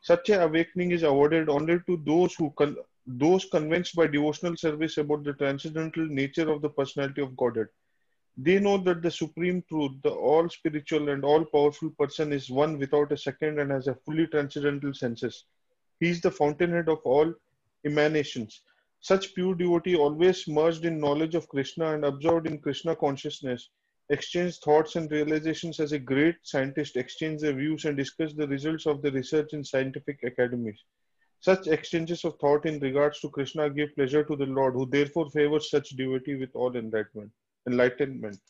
[0.00, 2.76] Such a awakening is awarded only to those who con-
[3.06, 7.68] those convinced by devotional service about the transcendental nature of the personality of Godhead.
[8.36, 12.78] They know that the supreme truth, the all spiritual and all powerful person is one
[12.78, 15.44] without a second and has a fully transcendental senses.
[16.00, 17.32] He is the fountainhead of all
[17.84, 18.60] emanations.
[19.00, 23.70] Such pure devotee, always merged in knowledge of Krishna and absorbed in Krishna consciousness,
[24.10, 28.84] exchange thoughts and realizations as a great scientist exchange their views and discuss the results
[28.86, 30.82] of the research in scientific academies.
[31.46, 35.30] Such exchanges of thought in regards to Krishna give pleasure to the Lord, who therefore
[35.30, 37.30] favors such devotee with all enlightenment.
[37.68, 38.40] Enlightenment.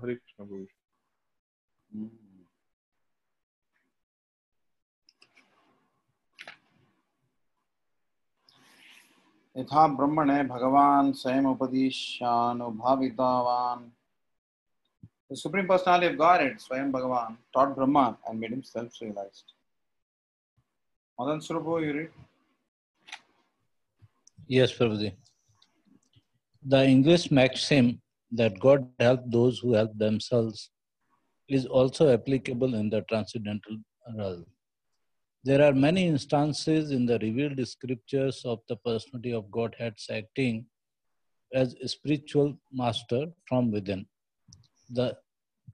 [0.00, 0.66] Hare Krishna Guru.
[9.56, 12.66] यथा ब्रह्मणे भगवान स्वयं उपदिशानुभावितावान
[15.30, 19.52] The Supreme Personality of Godhead, Swayam Bhagavan, taught Brahma and made him self-realized.
[21.18, 22.10] Madan Surupu, you read?
[24.48, 25.14] Yes, Prabhuji.
[26.66, 28.00] The English maxim
[28.32, 30.70] that God helps those who help themselves
[31.48, 33.78] is also applicable in the transcendental
[34.16, 34.46] realm.
[35.44, 40.66] There are many instances in the revealed scriptures of the personality of Godhead acting
[41.52, 44.06] as spiritual master from within.
[44.90, 45.16] The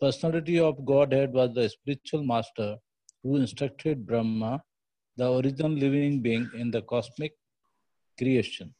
[0.00, 2.76] personality of Godhead was the spiritual master
[3.22, 4.62] who instructed Brahma,
[5.16, 7.32] the original living being in the cosmic
[8.18, 8.74] creation.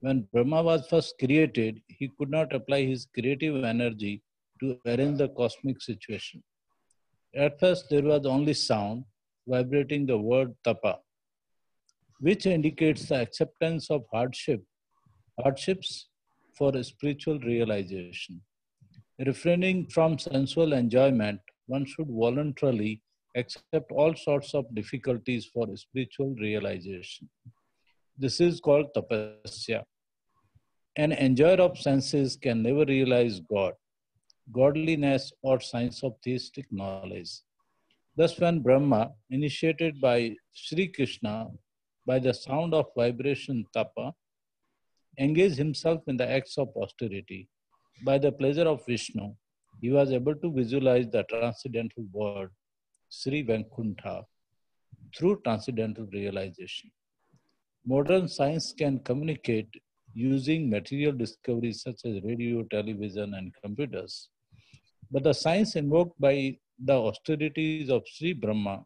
[0.00, 4.22] When Brahma was first created, he could not apply his creative energy
[4.60, 6.42] to arrange the cosmic situation.
[7.34, 9.04] At first, there was only sound
[9.46, 10.98] vibrating the word tapa,
[12.20, 14.62] which indicates the acceptance of hardship,
[15.42, 16.08] hardships
[16.56, 18.40] for spiritual realization.
[19.18, 23.02] Refraining from sensual enjoyment, one should voluntarily
[23.34, 27.28] accept all sorts of difficulties for spiritual realization.
[28.18, 29.84] This is called tapasya.
[30.96, 33.74] An enjoyer of senses can never realize God,
[34.52, 37.30] godliness, or science of theistic knowledge.
[38.16, 41.48] Thus, when Brahma, initiated by Sri Krishna
[42.06, 44.14] by the sound of vibration tapa,
[45.18, 47.48] engaged himself in the acts of austerity,
[48.02, 49.34] by the pleasure of Vishnu,
[49.82, 52.48] he was able to visualize the transcendental world.
[53.10, 54.24] Sri Vaikuntha
[55.14, 56.90] through transcendental realization.
[57.88, 59.68] Modern science can communicate
[60.12, 64.28] using material discoveries such as radio, television, and computers.
[65.12, 68.82] But the science invoked by the austerities of Sri Brahma,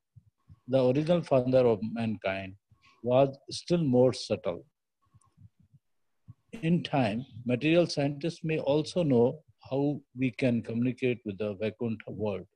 [0.68, 2.56] the original father of mankind,
[3.02, 4.66] was still more subtle.
[6.62, 9.38] In time, material scientists may also know
[9.70, 12.46] how we can communicate with the Vaikuntha world.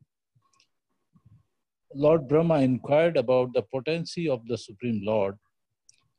[1.95, 5.39] Lord Brahma inquired about the potency of the Supreme Lord,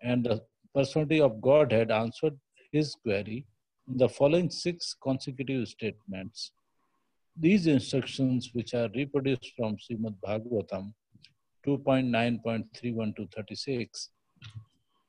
[0.06, 0.41] and the
[0.73, 2.38] personality of Godhead answered
[2.72, 3.45] his query
[3.88, 6.52] in the following six consecutive statements.
[7.38, 10.94] These instructions, which are reproduced from Srimad Bhagavatam
[11.65, 14.10] 2.9.31 to 36,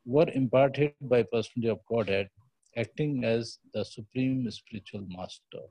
[0.06, 2.30] were imparted by personality of Godhead,
[2.76, 5.64] acting as the supreme spiritual master.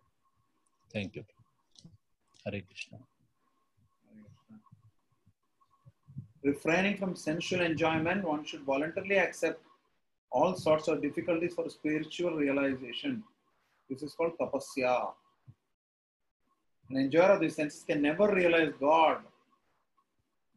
[0.94, 1.26] Thank you.
[2.46, 3.00] Hare Krishna.
[6.46, 9.60] Refraining from sensual enjoyment, one should voluntarily accept
[10.32, 13.24] all sorts of difficulties for spiritual realization.
[13.90, 15.12] This is called tapasya.
[16.92, 19.22] An enjoyer of the senses can never realize God,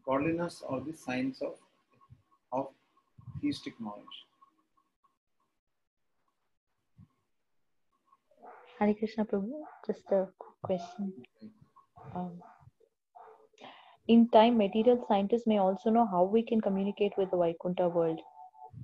[0.04, 1.54] godliness, or the science of,
[2.52, 2.68] of
[3.40, 4.18] theistic knowledge.
[8.78, 11.14] Hare Krishna Prabhu, just a quick question.
[12.14, 12.42] Um,
[14.08, 18.20] in time, material scientists may also know how we can communicate with the Vaikuntha world.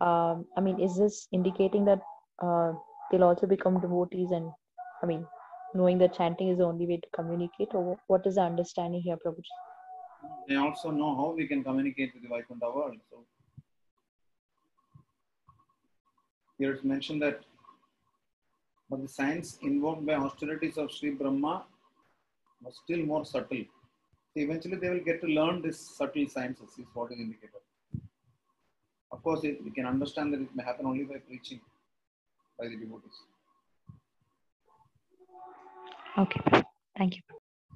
[0.00, 2.00] Um, I mean, is this indicating that
[2.42, 2.72] uh,
[3.10, 4.50] they'll also become devotees and,
[5.02, 5.26] I mean,
[5.74, 9.16] knowing that chanting is the only way to communicate, or what is the understanding here,
[9.16, 9.54] Prabhuji?
[10.48, 12.96] They also know how we can communicate with the Vaikuntha world.
[13.10, 13.24] So
[16.58, 17.40] here it's mentioned that
[18.90, 21.64] but the science invoked by austerities of Sri Brahma
[22.62, 23.64] was still more subtle
[24.33, 27.61] So eventually they will get to learn this subtle sciences, is what is indicated.
[29.11, 31.59] Of course, it, we can understand that it may happen only by preaching
[32.57, 33.17] by the devotees.
[36.17, 36.63] Okay,
[36.97, 37.21] thank you.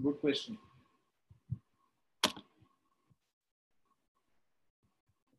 [0.01, 0.57] Good question.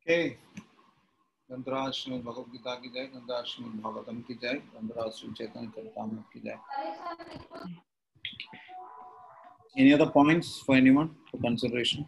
[0.01, 0.37] Okay.
[1.51, 6.23] गंधराज Shrimad Bhagavad Gita की जय गंधराज श्रीमद भागवतम की जय गंधराज श्री चैतन्य चरितामृत
[6.33, 6.57] की जय
[9.76, 12.06] any other points for anyone for consideration?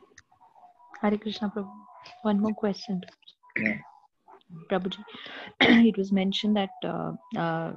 [1.01, 1.71] Hare Krishna Prabhu.
[2.23, 3.01] One more question.
[3.57, 3.79] Yeah.
[4.71, 5.03] Prabhuji,
[5.61, 7.73] it was mentioned that, uh, uh,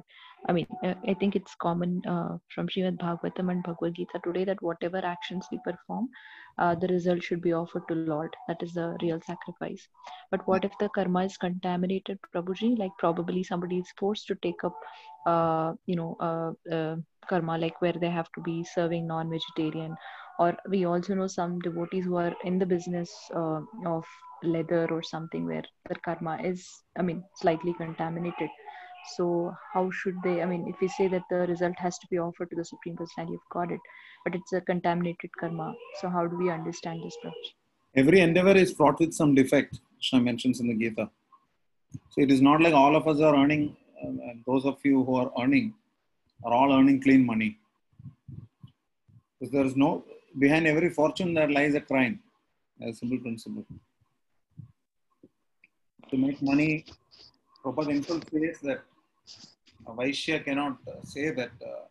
[0.48, 4.44] I mean, uh, I think it's common uh, from Srimad Bhagavatam and Bhagavad Gita today
[4.46, 6.10] that whatever actions we perform,
[6.58, 8.36] uh, the result should be offered to Lord.
[8.48, 9.88] That is the real sacrifice.
[10.32, 12.78] But what if the karma is contaminated, Prabhuji?
[12.78, 14.76] Like probably somebody is forced to take up,
[15.86, 16.96] you know, uh, uh,
[17.30, 19.96] karma, like where they have to be serving non-vegetarian.
[20.38, 24.04] Or we also know some devotees who are in the business uh, of
[24.44, 28.50] leather or something where their karma is, I mean, slightly contaminated.
[29.16, 30.42] So how should they?
[30.42, 32.98] I mean, if we say that the result has to be offered to the Supreme
[32.98, 33.80] Personality of Godhead,
[34.24, 35.74] but it's a contaminated karma.
[36.02, 37.54] So how do we understand this, Prabhuji?
[37.96, 41.10] Every endeavor is fraught with some defect, Krishna mentions in the Gita.
[42.10, 45.16] So it is not like all of us are earning, uh, those of you who
[45.16, 45.74] are earning
[46.44, 47.58] are all earning clean money.
[49.40, 50.04] Because there is no,
[50.40, 52.20] behind every fortune there lies a crime,
[52.82, 53.66] a simple principle.
[56.10, 56.86] To make money,
[57.64, 58.82] Prabhupada himself says that
[59.88, 61.86] a Vaishya cannot uh, say that uh,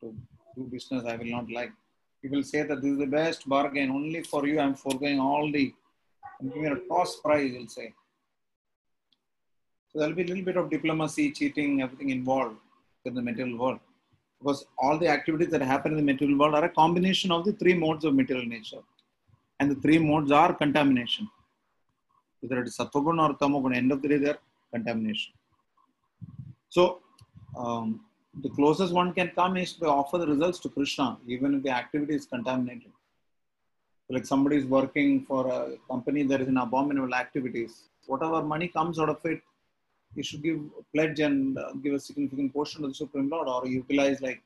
[0.00, 0.14] to
[0.56, 1.72] do business I will not like.
[2.22, 5.20] He will say that this is the best bargain, only for you I am foregoing
[5.20, 5.74] all the,
[6.40, 7.92] I'm giving a cost price, he'll say.
[9.96, 12.56] There'll be a little bit of diplomacy, cheating, everything involved
[13.06, 13.80] in the material world.
[14.38, 17.52] Because all the activities that happen in the material world are a combination of the
[17.52, 18.82] three modes of material nature.
[19.58, 21.30] And the three modes are contamination.
[22.40, 24.38] Whether it is sattvagun or tamagun, end of the day, they're
[24.70, 25.32] contamination.
[26.68, 27.00] So
[27.56, 28.02] um,
[28.42, 31.70] the closest one can come is to offer the results to Krishna, even if the
[31.70, 32.92] activity is contaminated.
[34.10, 37.84] Like somebody is working for a company that is in abominable activities.
[38.06, 39.40] Whatever money comes out of it,
[40.16, 40.60] you should give
[40.94, 44.42] pledge and uh, give a significant portion to the Supreme Lord or utilize like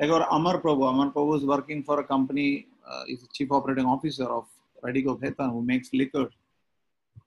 [0.00, 0.88] like our Amar Prabhu.
[0.88, 4.44] Amar Prabhu is working for a company, uh, is the chief operating officer of
[4.84, 6.28] Radico Khaitan who makes liquor.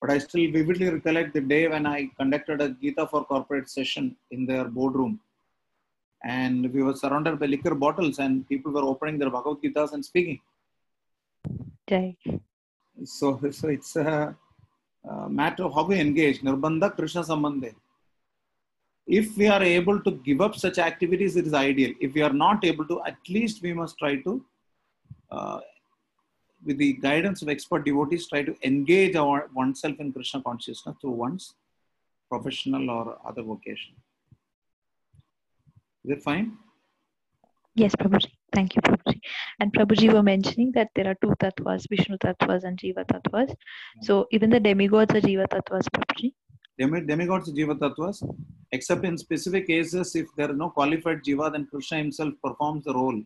[0.01, 4.15] But I still vividly recollect the day when I conducted a Gita for corporate session
[4.31, 5.19] in their boardroom.
[6.23, 10.05] And we were surrounded by liquor bottles and people were opening their Bhagavad Gitas and
[10.05, 10.39] speaking.
[11.89, 12.15] Jai.
[13.03, 14.35] So, so it's a,
[15.29, 16.41] matter of how we engage.
[16.41, 17.73] Nirbandha Krishna Sambandhe.
[19.07, 21.93] If we are able to give up such activities, it is ideal.
[21.99, 24.45] If we are not able to, at least we must try to
[25.31, 25.59] uh,
[26.65, 31.11] with the guidance of expert devotees, try to engage our oneself in Krishna consciousness through
[31.11, 31.55] one's
[32.29, 33.95] professional or other vocation.
[36.03, 36.57] Is it fine?
[37.75, 38.31] Yes, Prabhuji.
[38.53, 39.19] Thank you, Prabhuji.
[39.59, 43.53] And Prabhuji were mentioning that there are two tattvas, Vishnu tattvas and Jiva tattvas.
[44.01, 46.33] So even the demigods are Jiva tattvas, Prabhuji.
[46.77, 48.23] Demi- demigods are Jiva tattvas,
[48.71, 52.93] except in specific cases, if there are no qualified Jiva, then Krishna himself performs the
[52.93, 53.21] role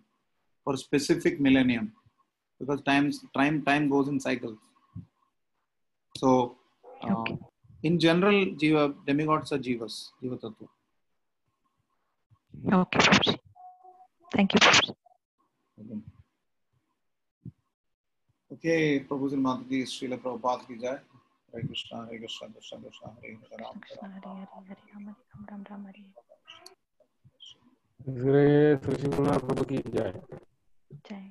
[0.64, 1.94] for specific millennium
[2.60, 4.58] because times, time, time goes in cycles.
[6.18, 6.58] So,
[7.02, 7.24] uh,
[7.84, 10.68] in general, Jiva, demigods are Jivas, Jiva tattva.
[12.72, 13.38] Okay, Prabhuji.
[14.34, 14.94] Thank you,
[15.83, 16.03] Prabhuji.
[18.51, 20.99] Okay, Prabhuji Mataji, Srila Prabhupada ki jai.
[21.53, 23.59] Hare Krishna, Hare Krishna, Krishna Krishna, Hare Hare,
[25.49, 25.79] Ram Ram.
[28.09, 30.13] इसलिए सुशील कुमार प्रभु की जय
[31.09, 31.25] Jai.